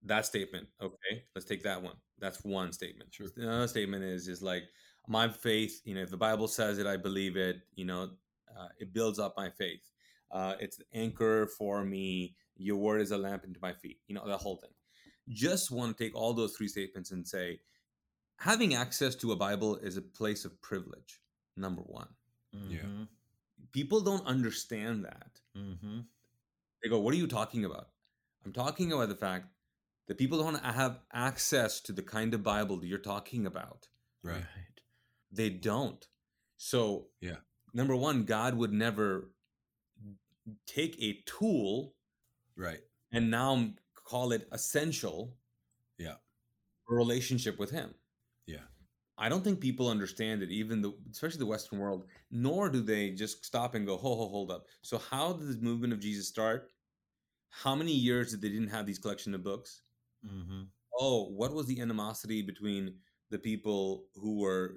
[0.04, 1.96] that statement, okay, let's take that one.
[2.18, 3.12] That's one statement.
[3.12, 3.26] Sure.
[3.36, 4.64] Another statement is is like
[5.08, 5.80] my faith.
[5.84, 7.56] You know, if the Bible says it, I believe it.
[7.74, 8.10] You know,
[8.56, 9.82] uh, it builds up my faith.
[10.30, 12.34] Uh, it's the anchor for me.
[12.56, 13.98] Your word is a lamp into my feet.
[14.06, 14.70] You know, the whole thing.
[15.28, 17.60] Just want to take all those three statements and say,
[18.38, 21.20] having access to a Bible is a place of privilege.
[21.56, 22.08] Number one,
[22.68, 22.80] Yeah.
[23.72, 25.40] People don't understand that.
[25.56, 26.08] Mhm.
[26.82, 27.92] They go, "What are you talking about?"
[28.44, 29.54] I'm talking about the fact
[30.06, 33.88] that people don't have access to the kind of Bible that you're talking about.
[34.22, 34.82] Right.
[35.30, 36.06] They don't.
[36.56, 37.40] So, Yeah.
[37.72, 39.34] number one, God would never
[40.66, 41.96] take a tool
[42.56, 42.84] Right.
[43.12, 45.38] and now call it essential.
[45.98, 46.18] Yeah.
[46.86, 47.94] a relationship with Him.
[49.18, 52.08] I don't think people understand it, even the especially the Western world.
[52.30, 55.62] Nor do they just stop and go, "Ho, ho, hold up." So, how did the
[55.62, 56.72] movement of Jesus start?
[57.50, 59.82] How many years did they didn't have these collection of books?
[60.22, 60.72] Mhm.
[60.98, 62.98] oh, what was the animosity between
[63.30, 64.76] the people who were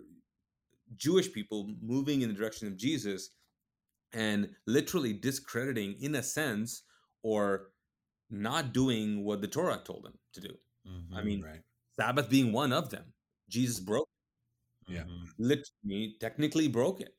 [0.96, 3.32] Jewish people moving in the direction of Jesus
[4.14, 6.84] and literally discrediting, in a sense,
[7.24, 7.74] or
[8.30, 10.58] not doing what the Torah told them to do?
[11.14, 11.24] I Mhm.
[11.24, 11.64] mean, Right.
[12.00, 13.14] Sabbath being one of them.
[13.50, 14.10] Jesus broke,
[14.88, 15.04] Yeah.
[15.04, 15.34] Mhm.
[15.38, 17.18] literally, technically broke it,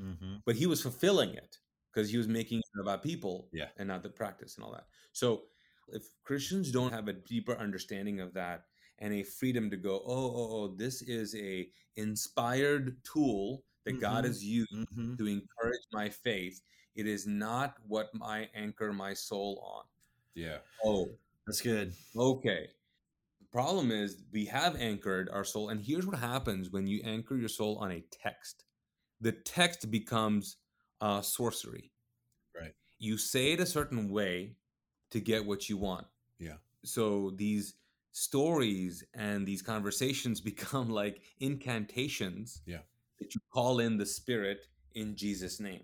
[0.00, 0.42] Mhm.
[0.44, 1.58] but he was fulfilling it
[1.92, 3.70] because he was making it about people Yeah.
[3.76, 4.88] and not the practice and all that.
[5.12, 5.50] So
[5.88, 8.66] if Christians don't have a deeper understanding of that
[8.98, 14.24] and a freedom to go, oh, oh, oh, this is a inspired tool that God
[14.24, 14.28] Mhm.
[14.28, 15.16] has used Mhm.
[15.18, 16.62] to encourage my faith.
[16.94, 19.88] It is not what I anchor my soul on.
[20.34, 20.60] Yeah.
[20.84, 21.94] Oh, That's good.
[22.16, 22.70] okay.
[23.50, 27.48] Problem is we have anchored our soul, and here's what happens when you anchor your
[27.48, 28.64] soul on a text.
[29.20, 30.56] The text becomes
[31.00, 31.90] uh, sorcery.
[32.58, 32.74] Right.
[32.98, 34.56] You say it a certain way
[35.10, 36.06] to get what you want.
[36.38, 36.56] Yeah.
[36.84, 37.74] So these
[38.12, 42.60] stories and these conversations become like incantations.
[42.66, 42.78] Yeah.
[43.18, 45.82] That you call in the spirit in Jesus' name.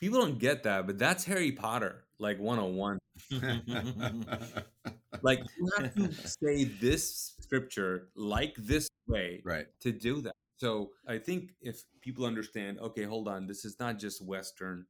[0.00, 2.98] People don't get that, but that's Harry Potter, like 101
[5.22, 9.66] like you have to say this scripture like this way right.
[9.80, 10.34] to do that.
[10.56, 14.86] So i think if people understand okay hold on this is not just western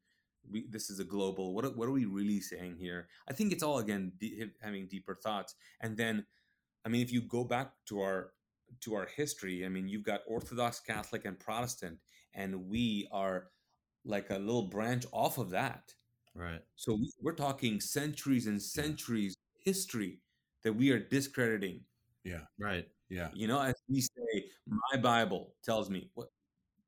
[0.51, 3.09] we, this is a global what, are- what are we really saying here?
[3.29, 5.55] I think it's all again de- having deeper thoughts.
[5.81, 6.27] And then
[6.85, 8.33] i mean if you go back to our
[8.81, 11.99] to our history i mean you've got orthodox catholic and protestant
[12.35, 13.49] and we are
[14.05, 15.95] like a little branch off of that.
[16.37, 16.61] Right.
[16.75, 20.21] so we're talking centuries and centuries history
[20.63, 21.81] that we are discrediting.
[22.25, 22.41] Yeah.
[22.59, 22.89] Right.
[23.09, 23.29] Yeah.
[23.35, 26.11] You know, as we say, my Bible tells me.
[26.15, 26.31] What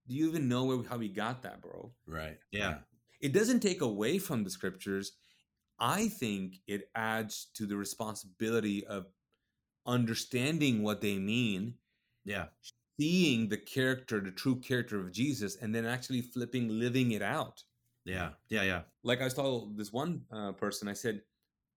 [0.08, 1.92] do you even know where, how we got that, bro?
[2.06, 2.38] Right.
[2.52, 2.78] Yeah.
[3.20, 5.12] It doesn't take away from the scriptures.
[5.78, 9.06] I think it adds to the responsibility of
[9.86, 11.74] understanding what they mean,
[12.24, 12.46] Yeah.
[12.98, 17.62] seeing the character, the true character of Jesus, and then actually flipping, living it out.
[18.04, 18.30] Yeah.
[18.48, 18.62] Yeah.
[18.62, 18.82] Yeah.
[19.02, 21.22] like I was told this one uh, person, I said,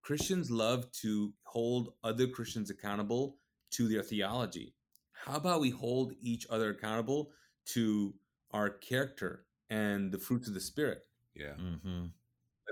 [0.02, 3.38] Christians love to hold other Christians accountable
[3.72, 4.74] to their theology.
[5.12, 7.32] How about we hold each other accountable
[7.74, 8.14] to
[8.52, 11.04] our character and the fruits of the Spirit?
[11.36, 11.54] Yeah.
[11.60, 12.06] Mm-hmm.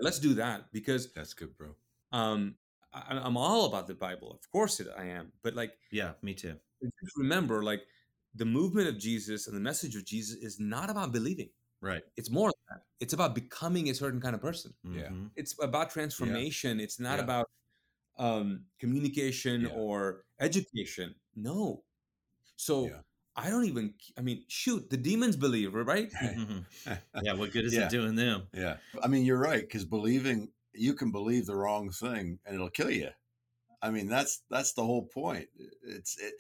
[0.02, 1.76] Let's do that because That's good, bro.
[2.12, 2.56] um,
[2.94, 4.32] I, I'm all about the Bible.
[4.32, 5.32] Of course, it, I am.
[5.44, 6.14] But like, Yeah.
[6.22, 6.56] Me too.
[6.82, 7.82] just remember, like,
[8.36, 11.50] the movement of Jesus and the message of Jesus is not about believing.
[11.82, 12.04] Right.
[12.16, 12.84] It's more than that.
[13.00, 14.74] It's about becoming a certain kind of person.
[14.84, 15.10] Yeah.
[15.10, 15.32] Mhm.
[15.36, 17.24] it's about transformation it's not Yeah.
[17.24, 17.50] about
[18.18, 19.70] um communication Yeah.
[19.70, 21.84] or education no
[22.56, 23.02] so Yeah.
[23.36, 26.12] i don't even i mean shoot the demons believe right
[27.24, 27.34] yeah.
[27.34, 27.86] What good is Yeah.
[27.86, 28.48] it doing them?
[28.54, 28.78] Yeah.
[29.04, 32.90] I mean, you're right because believing you can believe the wrong thing and it'll kill
[32.92, 33.10] you.
[33.82, 35.50] I mean, that's that's the whole point.
[35.84, 36.34] It's it,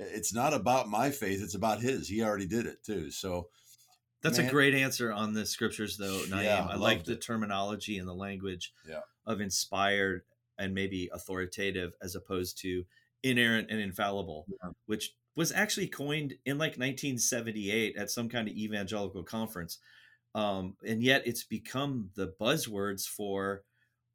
[0.00, 2.08] it's not about my faith; it's about his.
[2.08, 3.10] He already did it too.
[3.12, 3.50] So
[4.22, 4.48] That's Man.
[4.48, 6.44] a great answer on the scriptures, though, Naeem.
[6.44, 7.22] Yeah, I I like the it.
[7.22, 9.00] terminology and the language Yeah.
[9.26, 10.22] of inspired
[10.58, 12.84] and maybe authoritative as opposed to
[13.22, 14.70] inerrant and infallible, Yeah.
[14.86, 19.78] which was actually coined in like 1978 at some kind of evangelical conference.
[20.34, 23.64] Um, and yet it's become the buzzwords for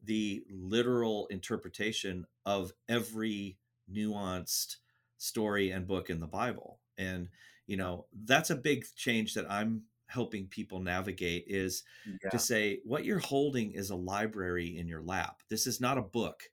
[0.03, 3.57] the literal interpretation of every
[3.91, 4.77] nuanced
[5.17, 6.79] story and book in the Bible.
[6.97, 7.29] And,
[7.65, 11.83] you know, that's a big change that I'm helping people navigate is
[12.23, 12.29] yeah.
[12.29, 15.41] to say what you're holding is a library in your lap.
[15.49, 16.43] This is not a book.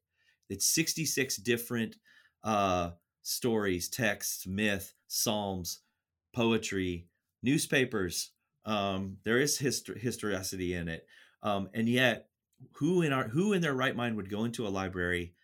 [0.49, 1.97] It's 66 different
[2.45, 2.91] uh,
[3.23, 5.81] stories, texts, myth, psalms,
[6.35, 7.07] poetry,
[7.43, 8.31] newspapers.
[8.65, 11.07] Um, there is histor- historicity in it,
[11.43, 12.29] um, and yet,
[12.75, 15.35] who in our who in their right mind would go into a library,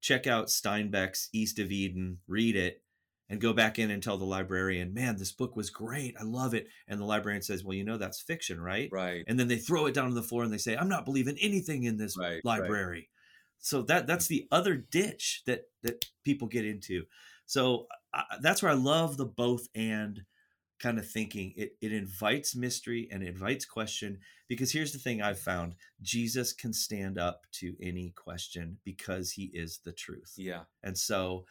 [0.00, 2.82] check out Steinbeck's East of Eden, read it,
[3.28, 6.14] and go back in and tell the librarian, "Man, this book was great.
[6.18, 9.24] I love it." And the librarian says, "Well, you know that's fiction, right?" Right.
[9.26, 11.38] And then they throw it down on the floor and they say, "I'm not believing
[11.40, 12.44] anything in this Right, right.
[12.44, 13.10] library."
[13.58, 17.06] So that that's the other ditch that that people get into.
[17.46, 20.24] So I, that's where I love the both and
[20.78, 21.52] kind of thinking.
[21.56, 26.72] It it invites mystery and invites question because here's the thing I've found: Jesus can
[26.72, 30.34] stand up to any question because he is the truth.
[30.36, 30.64] Yeah.
[30.82, 31.46] And so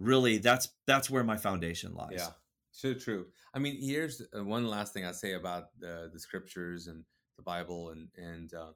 [0.00, 2.14] really that's that's where my foundation lies.
[2.16, 2.30] Yeah,
[2.70, 3.26] so true.
[3.54, 7.04] I mean, here's uh, one last thing I say about the the scriptures and
[7.36, 8.72] the Bible, and and uh,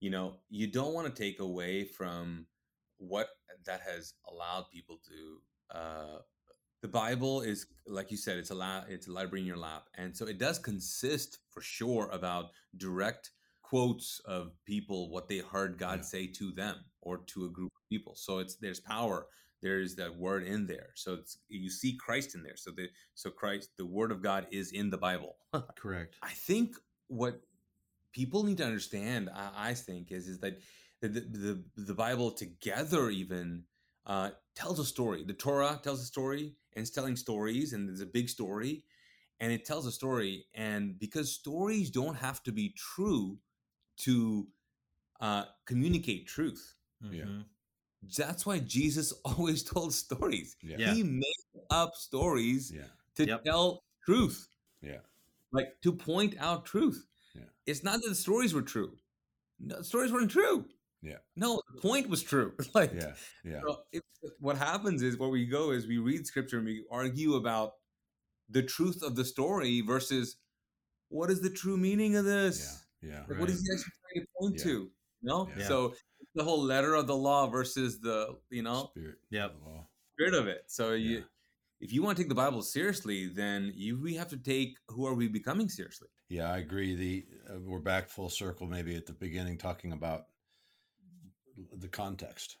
[0.00, 2.46] you know, you don't want to take away from
[2.98, 3.28] what
[3.66, 5.76] that has allowed people to.
[5.78, 6.18] Uh,
[6.82, 9.84] the Bible is, like you said, it's a la- it's a library in your lap,
[9.96, 12.46] and so it does consist for sure about
[12.76, 13.30] direct
[13.62, 16.04] quotes of people what they heard God Yeah.
[16.04, 18.14] say to them or to a group of people.
[18.16, 19.26] So it's there's power
[19.62, 20.90] there's that word in there.
[20.94, 22.56] So it's you see christ in there.
[22.56, 25.36] So the so christ the word of god is in the bible.
[25.76, 26.16] Correct.
[26.22, 26.76] i think
[27.08, 27.40] what
[28.12, 30.60] people need to understand i, I think is is that
[31.00, 33.64] the, the the the bible together even
[34.06, 35.24] uh tells a story.
[35.24, 38.84] The torah tells a story and it's telling stories and there's a big story
[39.40, 40.44] and it tells a story.
[40.54, 43.38] And because stories don't have to be true
[43.98, 44.46] to
[45.20, 46.76] uh communicate truth.
[47.10, 47.24] Yeah.
[48.16, 50.56] That's why Jesus always told stories.
[50.62, 50.76] Yeah.
[50.78, 50.94] Yeah.
[50.94, 51.24] He made
[51.70, 52.86] up stories Yeah.
[53.16, 53.44] to Yep.
[53.44, 54.48] tell truth,
[54.82, 55.00] Yeah.
[55.52, 57.06] like to point out truth.
[57.34, 57.44] Yeah.
[57.66, 58.98] It's not that the stories were true.
[59.58, 60.68] No, the stories weren't true.
[61.02, 61.18] Yeah.
[61.36, 62.54] No, the point was true.
[62.74, 63.14] like, Yeah.
[63.44, 63.60] Yeah.
[63.66, 64.02] so it,
[64.38, 67.74] what happens is where we go is we read scripture and we argue about
[68.48, 70.36] the truth of the story versus
[71.08, 72.84] what is the true meaning of this?
[73.02, 73.10] Yeah.
[73.10, 73.24] Yeah.
[73.28, 74.64] Like, What is he actually trying to point Yeah.
[74.64, 74.70] to?
[74.70, 75.50] You know?
[75.56, 75.68] Yeah.
[75.68, 75.94] So
[76.34, 79.16] the whole letter of the law versus the, you know, Spirit.
[79.30, 79.50] Yep.
[79.66, 80.64] of spirit of it.
[80.68, 81.24] So you,
[81.80, 85.06] if you want to take the Bible seriously, then you we have to take who
[85.06, 86.08] are we becoming seriously.
[86.28, 86.94] Yeah, I agree.
[86.94, 90.26] The uh, we're back full circle, maybe at the beginning, talking about
[91.78, 92.56] the context,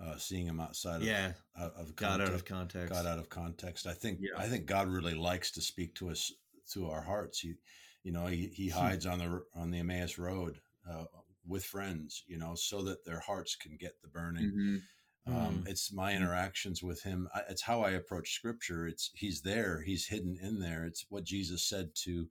[0.00, 1.32] uh, seeing him outside of Yeah.
[1.56, 2.34] out of Got out context.
[2.34, 2.92] of context.
[2.92, 3.86] got out of context.
[3.86, 4.30] I think Yeah.
[4.38, 6.32] I think God really likes to speak to us
[6.68, 7.38] through our hearts.
[7.40, 7.54] He,
[8.02, 8.78] you know, he, he Hmm.
[8.78, 11.04] hides on the on the Emmaus road uh,
[11.46, 14.50] with friends, you know, so that their hearts can get the burning.
[14.50, 14.76] Mm-hmm.
[15.28, 17.28] Um, it's my interactions with him.
[17.34, 18.86] I, it's how I approach Scripture.
[18.86, 19.82] It's he's there.
[19.82, 20.84] He's hidden in there.
[20.84, 22.28] It's what Jesus said to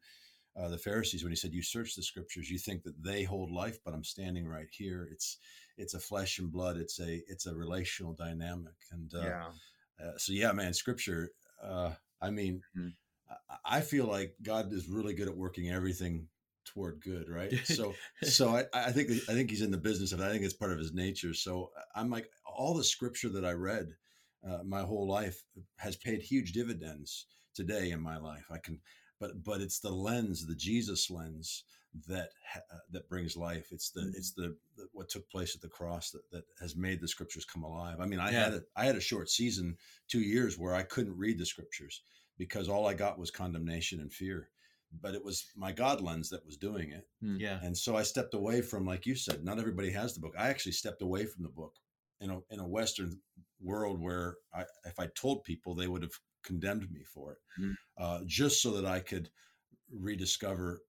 [0.57, 2.49] uh, the Pharisees when he said, "You search the Scriptures.
[2.49, 5.09] You think that they hold life, but I'm standing right here.
[5.11, 5.37] It's
[5.77, 6.77] it's a flesh and blood.
[6.77, 9.19] It's a it's a relational dynamic." And uh,
[10.01, 11.31] uh, so yeah, man, scripture.
[11.61, 11.91] Uh,
[12.21, 12.93] I mean, Mhm.
[13.49, 16.29] I, I feel like God is really good at working everything
[16.65, 17.51] toward good, right?
[17.65, 17.93] So,
[18.23, 20.19] so I, I think I think he's in the business of.
[20.19, 20.23] it.
[20.23, 21.33] I think it's part of his nature.
[21.33, 23.95] So I'm like all the scripture that I read
[24.47, 25.43] uh, my whole life
[25.77, 28.45] has paid huge dividends today in my life.
[28.51, 28.79] I can,
[29.19, 31.63] but but it's the lens, the Jesus lens
[32.07, 33.67] that uh, that brings life.
[33.71, 37.01] It's the it's the, the what took place at the cross that, that has made
[37.01, 37.99] the scriptures come alive.
[37.99, 38.57] I mean, I had Yeah.
[38.57, 42.01] a I had a short season, two years, where I couldn't read the scriptures
[42.37, 44.49] because all I got was condemnation and fear.
[45.01, 47.07] But it was my God lens that was doing it.
[47.21, 47.59] Yeah.
[47.63, 50.33] And so I stepped away from, like you said, not everybody has the book.
[50.37, 51.73] I actually stepped away from the book
[52.21, 53.19] in a in a Western
[53.61, 57.75] world where I, if I told people, they would have condemned me for it, Mm.
[57.97, 59.29] uh, just so that I could
[59.91, 60.81] rediscover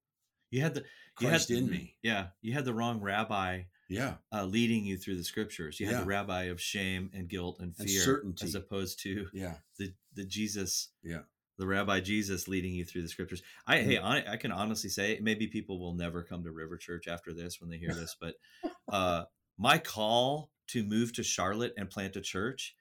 [0.50, 0.80] You had the
[1.20, 1.96] you Christ had, in me.
[2.02, 5.78] Yeah, you had the wrong rabbi Yeah, uh, leading you through the scriptures.
[5.80, 6.00] You had Yeah.
[6.00, 8.44] the rabbi of shame and guilt and And fear, certainty.
[8.46, 11.22] as opposed to yeah, the the Jesus, Yeah.
[11.58, 13.42] The Rabbi Jesus leading you through the scriptures.
[13.66, 17.08] I hey, I, I can honestly say maybe people will never come to River Church
[17.08, 18.34] after this when they hear this, but
[18.88, 19.24] uh,
[19.58, 22.74] my call to move to Charlotte and plant a church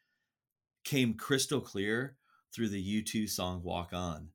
[0.84, 2.18] came crystal clear
[2.54, 4.30] through the U2 song "Walk On,"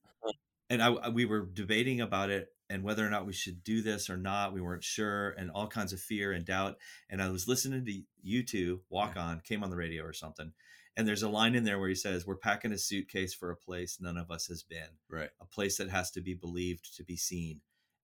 [0.68, 3.82] and I, I- we were debating about it and whether or not we should do
[3.82, 4.52] this or not.
[4.52, 6.76] We weren't sure, and all kinds of fear and doubt.
[7.08, 10.52] And I was listening to U2 "Walk On" came on the radio or something,
[10.96, 13.56] and there's a line in there where he says, "We're packing a suitcase for a
[13.56, 15.30] place none of us has been, right.
[15.40, 17.60] a place that has to be believed to be seen."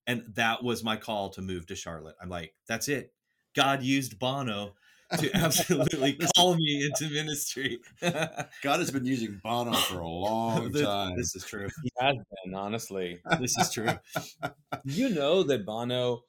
[0.06, 2.14] And that was my call to move to Charlotte.
[2.20, 3.12] I'm like, that's it.
[3.54, 4.74] God used Bono
[5.18, 7.78] to absolutely call me into ministry.
[8.00, 11.16] God has been using Bono for a long this, time.
[11.16, 11.68] this is true.
[11.82, 12.14] He has
[12.44, 13.20] been, honestly.
[13.40, 13.88] This is true.
[14.84, 16.22] you know that Bono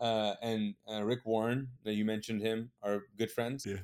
[0.00, 3.66] uh, and uh, Rick Warren, that you mentioned him, are good friends.
[3.66, 3.76] Yeah.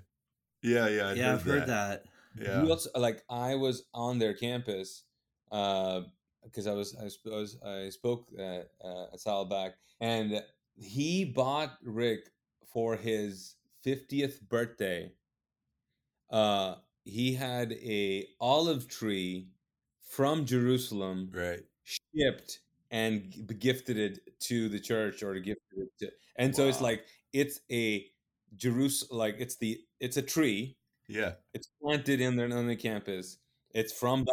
[0.63, 2.05] yeah, yeah, yeah, I've heard that.
[2.37, 5.05] Yeah, You also, like I was on their campus
[5.51, 6.03] uh,
[6.45, 8.43] because I was I suppose I spoke uh,
[8.85, 10.45] uh, a while back, and
[10.77, 12.31] he bought Rick
[12.67, 15.13] for his fiftieth birthday.
[16.31, 19.53] Uh, he had a olive tree
[20.01, 21.67] from Jerusalem Right.
[21.85, 22.61] shipped
[22.91, 27.61] and gifted it to the church or gifted it to, and so it's like it's
[27.71, 28.11] a
[28.57, 30.79] Jerusalem like it's the it's a tree
[31.09, 31.33] Yeah.
[31.55, 33.39] it's planted in there on the campus
[33.73, 34.27] it's from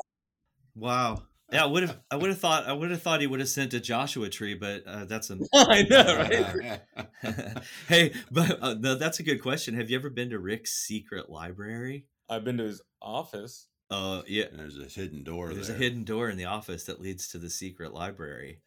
[0.76, 1.24] Wow.
[1.52, 2.00] Yeah, I would have.
[2.12, 2.66] I would have thought.
[2.66, 5.38] I would have thought he would have sent a Joshua tree, but uh, that's a.
[5.54, 6.82] I know right
[7.88, 9.76] hey, but uh, no, that's a good question.
[9.76, 12.08] Have you ever been to Rick's secret library?
[12.30, 14.46] I've been to his office Uh, yeah.
[14.52, 15.76] There's a hidden door There's there.
[15.76, 18.62] a hidden door in the office that leads to the secret library.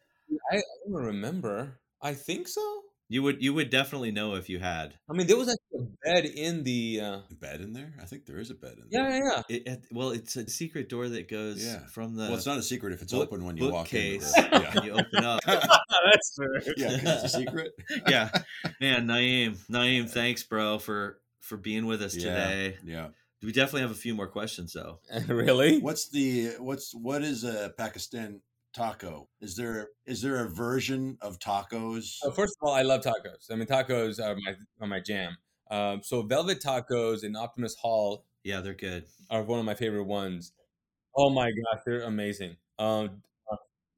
[0.51, 2.61] I, I don't remember I think so
[3.09, 3.41] You would.
[3.43, 4.93] You would definitely know if you had.
[5.09, 5.57] I mean there was a
[6.03, 7.93] bed in the uh, bed in there?
[8.01, 9.09] I think there is a bed in there.
[9.09, 11.85] yeah yeah It, it- well, it's a secret door that goes Yeah.
[11.87, 12.23] from the.
[12.23, 14.19] Well, it's not a secret if it's book- open when you walk in.
[14.19, 14.83] bookcase, Yeah.
[14.83, 15.41] you open up.
[15.45, 17.71] that's fair yeah, 'cause it's a secret.
[18.07, 18.29] yeah,
[18.81, 22.23] man, Naeem, Naeem, thanks, bro, for for being with us Yeah.
[22.23, 22.77] today.
[22.83, 23.07] Yeah.
[23.43, 24.99] We definitely have a few more questions, though.
[25.27, 28.41] really What's the what's what is a Pakistan
[28.73, 29.29] taco?
[29.41, 32.17] Is there is there a version of tacos?
[32.19, 33.51] So first of all, I love tacos.
[33.51, 35.37] I mean, tacos are my are my jam.
[35.69, 39.05] Um, so Velvet Tacos in Optimist Hall Yeah, they're good.
[39.29, 40.53] are one of my favorite ones.
[41.15, 42.57] Oh my gosh, they're amazing.
[42.79, 43.23] Um,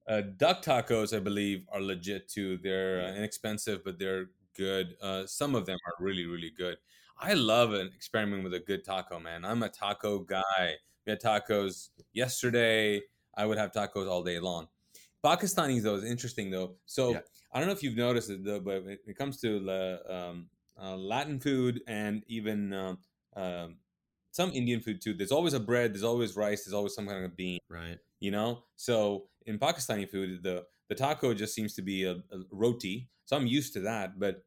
[0.08, 2.58] uh, duck tacos, I believe, are legit too.
[2.58, 4.96] They're uh, inexpensive, but they're good.
[5.02, 6.78] Uh, some of them are really, really good.
[7.18, 9.46] I love an experiment with a good taco, man.
[9.46, 10.76] I'm a taco guy.
[11.06, 13.02] We had tacos yesterday.
[13.36, 14.68] I would have tacos all day long.
[15.24, 16.78] Pakistani though is interesting though.
[16.86, 17.22] So Yeah.
[17.52, 20.50] I don't know if you've noticed it though, but when it comes to the um,
[20.82, 22.98] uh, Latin food and even um,
[23.36, 23.76] um,
[24.32, 27.26] some Indian food too, there's always a bread, there's always rice, there's always some kind
[27.26, 27.98] of bean Right.
[28.20, 28.64] you know?
[28.76, 33.36] So in pakistani food the the taco just seems to be a, a roti so
[33.38, 34.44] i'm used to that but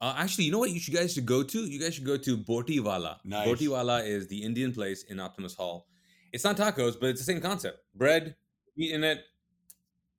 [0.00, 1.58] uh, actually you know what you should guys should go to?
[1.64, 3.46] You guys should go to boti wala Nice.
[3.48, 5.86] boti wala is the indian place in optimist hall.
[6.32, 7.78] It's not tacos but it's the same concept.
[7.94, 8.34] Bread
[8.76, 9.24] meat in it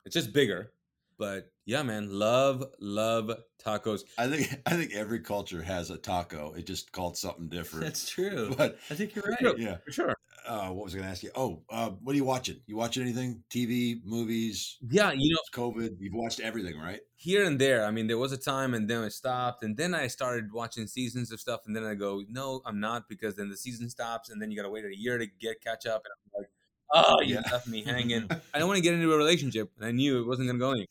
[0.06, 0.72] it's just bigger
[1.20, 3.32] but yeah man love love
[3.64, 6.54] tacos I think I think every culture has a taco.
[6.58, 7.86] It just called something different.
[7.86, 8.54] That's true.
[8.58, 9.58] But I think you're right.
[9.58, 9.78] yeah.
[9.86, 11.32] for sure Uh, what was I going to ask you?
[11.36, 12.60] Oh, uh, what are you watching?
[12.68, 13.44] You watching anything?
[13.50, 15.96] TV, movies, yeah you know COVID?
[16.00, 17.00] You've watched everything, right?
[17.16, 17.86] here and there.
[17.86, 20.88] I mean, there was a time and then I stopped, and then I started watching
[20.88, 24.30] seasons of stuff, and then I go, no, I'm not, because then the season stops,
[24.30, 26.50] and then you got to wait a year to get catch up, and I'm like,
[26.94, 27.42] oh, you Yeah.
[27.52, 28.30] left me hanging.
[28.54, 30.88] I don't want to get into a relationship, and I knew it wasn't going to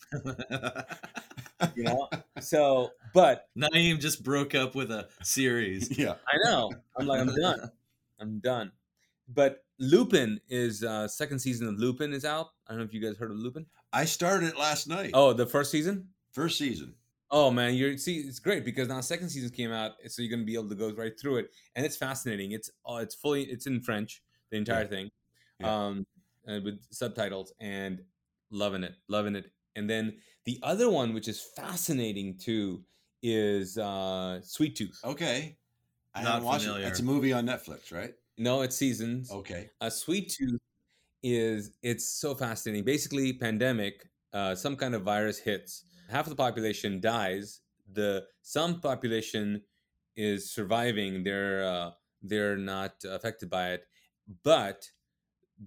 [0.50, 0.86] go anywhere,
[1.74, 2.08] you know.
[2.40, 5.96] So, but Naeem just broke up with a series.
[5.98, 6.14] yeah.
[6.26, 7.70] I know I'm like, I'm done,
[8.20, 8.72] I'm done.
[9.28, 12.48] But Lupin is uh second season of Lupin is out.
[12.66, 13.66] I don't know if you guys heard of Lupin.
[13.92, 15.10] I started it last night.
[15.14, 16.08] Oh, the first season.
[16.32, 16.94] First season.
[17.30, 20.44] Oh man, you're see, it's great because now second season came out, so you're gonna
[20.44, 22.52] be able to go right through it, and it's fascinating.
[22.52, 24.88] It's oh, it's fully, it's in French, the entire Yeah.
[24.88, 25.10] thing,
[25.60, 25.86] Yeah.
[25.86, 26.06] um,
[26.46, 28.02] and with subtitles, and
[28.50, 29.50] loving it, loving it.
[29.76, 32.84] And then the other one, which is fascinating too,
[33.22, 35.00] is uh, Sweet Tooth.
[35.04, 35.56] Okay.
[36.14, 36.84] I Not haven't watched familiar.
[36.86, 36.88] it.
[36.88, 38.12] It's a movie on Netflix, right?
[38.38, 39.30] No, it's seasons.
[39.30, 39.70] Okay.
[39.80, 40.60] a sweet tooth
[41.22, 46.36] is it's so fascinating basically pandemic uh, some kind of virus hits half of the
[46.36, 47.60] population dies
[47.92, 49.62] the some population
[50.16, 51.90] is surviving they're uh,
[52.22, 53.86] they're not affected by it
[54.42, 54.90] but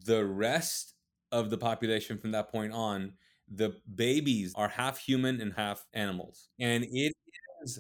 [0.04, 0.94] the rest
[1.32, 3.14] of the population from that point on
[3.48, 7.14] the babies are half human and half animals and it
[7.64, 7.80] is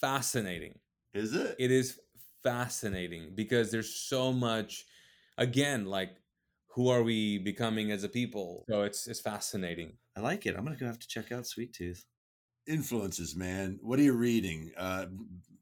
[0.00, 0.78] fascinating
[1.14, 1.56] Is it?
[1.58, 1.98] it is
[2.42, 4.84] fascinating because there's so much
[5.38, 6.16] again like
[6.68, 10.56] who are we becoming as a people so it's it's fascinating I like it.
[10.56, 12.06] I'm gonna go have to check out Sweet Tooth.
[12.66, 13.78] Influences, man.
[13.82, 14.72] What are you reading?
[14.74, 15.06] Uh,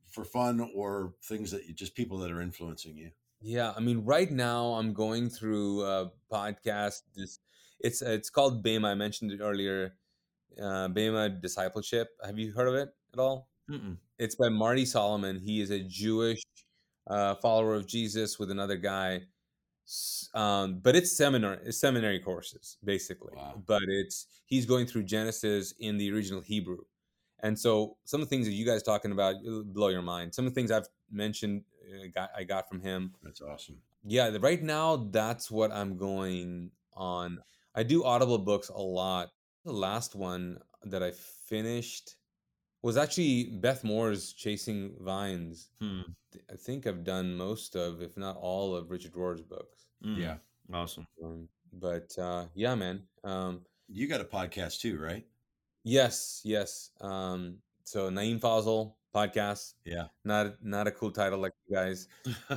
[0.09, 3.11] for fun or things that you just people that are influencing you?
[3.47, 7.41] Yeah i mean right now i'm going through a podcast this
[7.81, 9.95] it's it's called bema i mentioned it earlier
[10.63, 12.09] uh bema discipleship.
[12.25, 13.49] Have you heard of it at all?
[13.71, 13.97] Mm-mm.
[14.19, 15.41] it's by marty solomon.
[15.41, 16.43] He is a jewish
[17.07, 19.21] uh, follower of jesus with another guy
[20.33, 23.63] um, but it's seminar it's seminary courses basically Wow.
[23.67, 26.79] but it's he's going through genesis in the original hebrew.
[27.43, 29.35] And so some of the things that you guys talking about
[29.67, 30.35] blow your mind.
[30.35, 31.63] Some of the things i've mentioned
[31.93, 33.77] uh, got, i got from him That's awesome.
[34.05, 37.39] yeah right now that's what i'm going on
[37.75, 39.31] i do audible books a lot
[39.65, 42.17] the last one that i finished
[42.83, 46.01] was actually beth moore's chasing vines Hmm.
[46.53, 49.87] I think I've done most of, if not all, of Richard Rohr's books.
[50.05, 50.19] Mm.
[50.19, 50.37] Yeah.
[50.73, 51.07] Awesome.
[51.25, 53.05] Um, but uh, yeah, man.
[53.23, 55.25] Um, You got a podcast too, right?
[55.85, 56.91] yes, yes.
[57.01, 59.75] Um, so Naeem Fazal podcast.
[59.85, 60.07] Yeah.
[60.25, 62.09] Not not a cool title like you guys.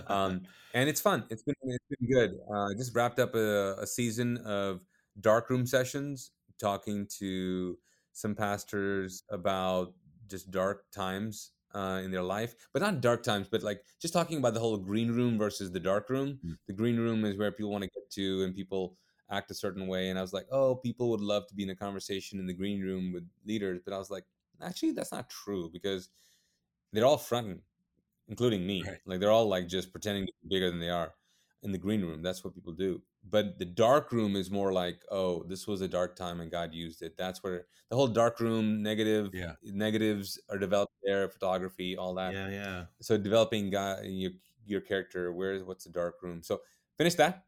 [0.08, 0.42] um,
[0.74, 1.26] and it's fun.
[1.30, 2.38] It's been it's been good.
[2.54, 4.82] Uh, just wrapped up a, a season of
[5.20, 7.78] darkroom sessions, talking to
[8.14, 9.94] some pastors about
[10.28, 14.38] just dark times uh, in their life, but not dark times, but like just talking
[14.40, 16.40] about the whole green room versus the dark room.
[16.46, 16.58] Mm.
[16.68, 18.98] The green room is where people want to get to, and people
[19.30, 20.10] act a certain way.
[20.10, 22.54] And I was like, oh, people would love to be in a conversation in the
[22.54, 24.24] green room with leaders, but I was like,
[24.62, 26.10] actually, that's not true because
[26.98, 27.62] they're all fronting,
[28.28, 28.84] including me.
[28.84, 28.98] Right.
[29.06, 31.14] Like they're all like just pretending to be bigger than they are
[31.62, 32.24] in the green room.
[32.24, 33.04] That's what people do.
[33.30, 36.74] But the dark room is more like, oh, this was a dark time and God
[36.74, 37.16] used it.
[37.16, 39.54] That's where the whole dark room negative Yeah.
[39.64, 42.34] negatives are developed there, photography, all that.
[42.34, 42.86] yeah, yeah.
[43.00, 44.32] So developing guy, your
[44.66, 46.42] your character, where's what's the dark room?
[46.42, 46.62] So
[46.98, 47.44] finish that.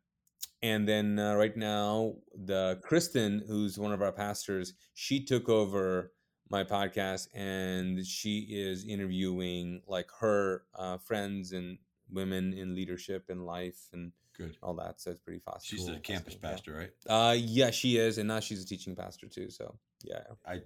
[0.62, 6.12] And then uh, right now, the Kristen, who's one of our pastors, she took over
[6.50, 11.78] my podcast and she is interviewing like her uh, friends and
[12.12, 14.58] women in leadership and life and Good.
[14.64, 15.00] all that.
[15.02, 15.66] So it's pretty fast.
[15.68, 16.92] She's cool, the campus fascinating, pastor, right?
[17.06, 17.28] yeah.
[17.30, 19.50] Uh, yeah, she is, and now she's a teaching pastor too.
[19.50, 20.62] So yeah, I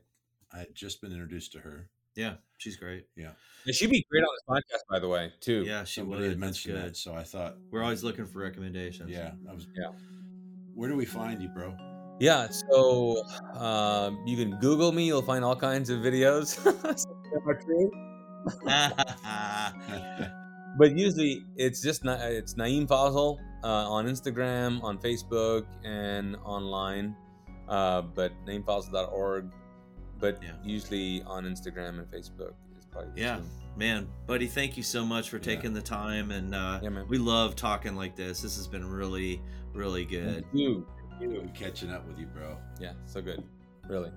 [0.55, 1.89] had just been introduced to her.
[2.15, 3.07] Yeah, she's great.
[3.15, 3.31] Yeah,
[3.65, 5.63] and she'd be great on this podcast, by the way, too.
[5.65, 6.29] Yeah, she Somebody would.
[6.29, 6.85] had mentioned good.
[6.91, 9.09] that, so I thought, We're always looking for recommendations.
[9.09, 9.65] yeah, I was.
[9.75, 9.89] Yeah.
[10.75, 11.75] Where do we find you, bro?
[12.19, 13.23] Yeah, so
[13.55, 15.05] um, you can Google me.
[15.07, 16.47] You'll find all kinds of videos.
[16.55, 17.91] Some of them are true.
[20.77, 27.15] but usually it's just Na- it's Naeem Fazal uh, on Instagram, on Facebook, and online.
[27.67, 29.49] Uh, but naeemfazal.org.
[30.19, 30.51] But Yeah.
[30.63, 33.41] usually on Instagram and Facebook is probably Yeah.
[33.75, 35.43] Man, buddy, thank you so much for Yeah.
[35.55, 36.31] taking the time.
[36.31, 38.41] And uh, Yeah, we love talking like this.
[38.41, 39.41] This has been really,
[39.73, 40.45] really good.
[41.23, 41.49] You.
[41.53, 42.57] Catching up with you, bro.
[42.79, 43.43] Yeah, so good.
[43.87, 44.11] Really.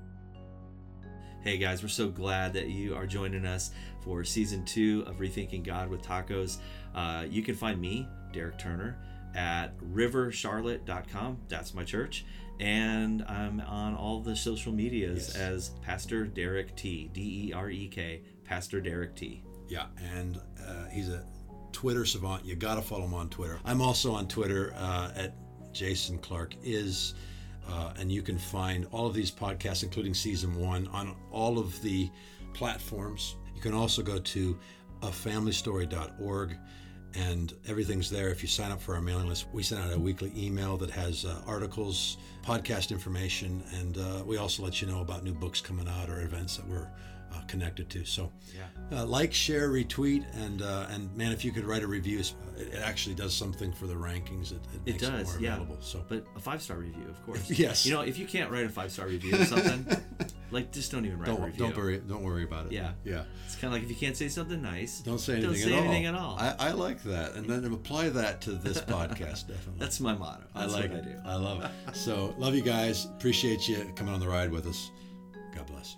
[1.42, 3.70] Hey guys, we're so glad that you are joining us
[4.02, 6.58] for season two of Rethinking God with Tacos.
[6.94, 8.98] Uh, you can find me, Derek Turner,
[9.36, 11.38] at rivercharlotte.com.
[11.48, 12.24] That's my church.
[12.58, 15.36] And I'm on all the social medias Yes.
[15.36, 19.44] as Pastor Derek T, D E R E K, Pastor Derek T.
[19.68, 21.24] Yeah, and uh, he's a
[21.72, 22.44] Twitter savant.
[22.44, 23.60] You got to follow him on Twitter.
[23.64, 25.34] I'm also on Twitter uh, at
[25.76, 27.14] Jason Clark is,
[27.68, 31.80] uh, and you can find all of these podcasts, including season one, on all of
[31.82, 32.10] the
[32.54, 33.36] platforms.
[33.54, 34.58] You can also go to
[35.02, 36.56] afamilystory.org
[37.14, 38.28] and everything's there.
[38.30, 40.90] If you sign up for our mailing list, we send out a weekly email that
[40.90, 45.60] has uh, articles, podcast information, and uh, we also let you know about new books
[45.60, 46.88] coming out or events that we're
[47.36, 48.04] uh, connected to.
[48.04, 48.32] So,
[48.90, 49.00] Yeah.
[49.00, 52.32] uh, like, share, retweet, and uh, and man, if you could write a review, it,
[52.56, 54.52] it actually does something for the rankings.
[54.52, 55.52] It, it, It makes does, more yeah.
[55.54, 55.78] available.
[55.80, 57.50] So, But a five star review, of course.
[57.58, 57.84] Yes.
[57.86, 59.86] You know, if you can't write a five star review of something,
[60.50, 61.58] like just don't even write don't review.
[61.66, 62.72] don't worry don't worry about it.
[62.72, 62.92] Yeah.
[63.04, 63.24] yeah.
[63.46, 65.74] It's kind of like if you can't say something nice, Don't say Don't anything, say
[65.76, 66.14] at, anything all.
[66.14, 66.38] at all.
[66.38, 69.48] I, I like that, and then apply that to this podcast.
[69.48, 69.74] Definitely.
[69.78, 70.44] that's my motto.
[70.54, 71.06] That's I like what it.
[71.06, 71.28] I do.
[71.28, 71.96] I love it.
[71.96, 73.04] So, love you guys.
[73.06, 74.90] Appreciate you coming on the ride with us.
[75.54, 75.96] God bless.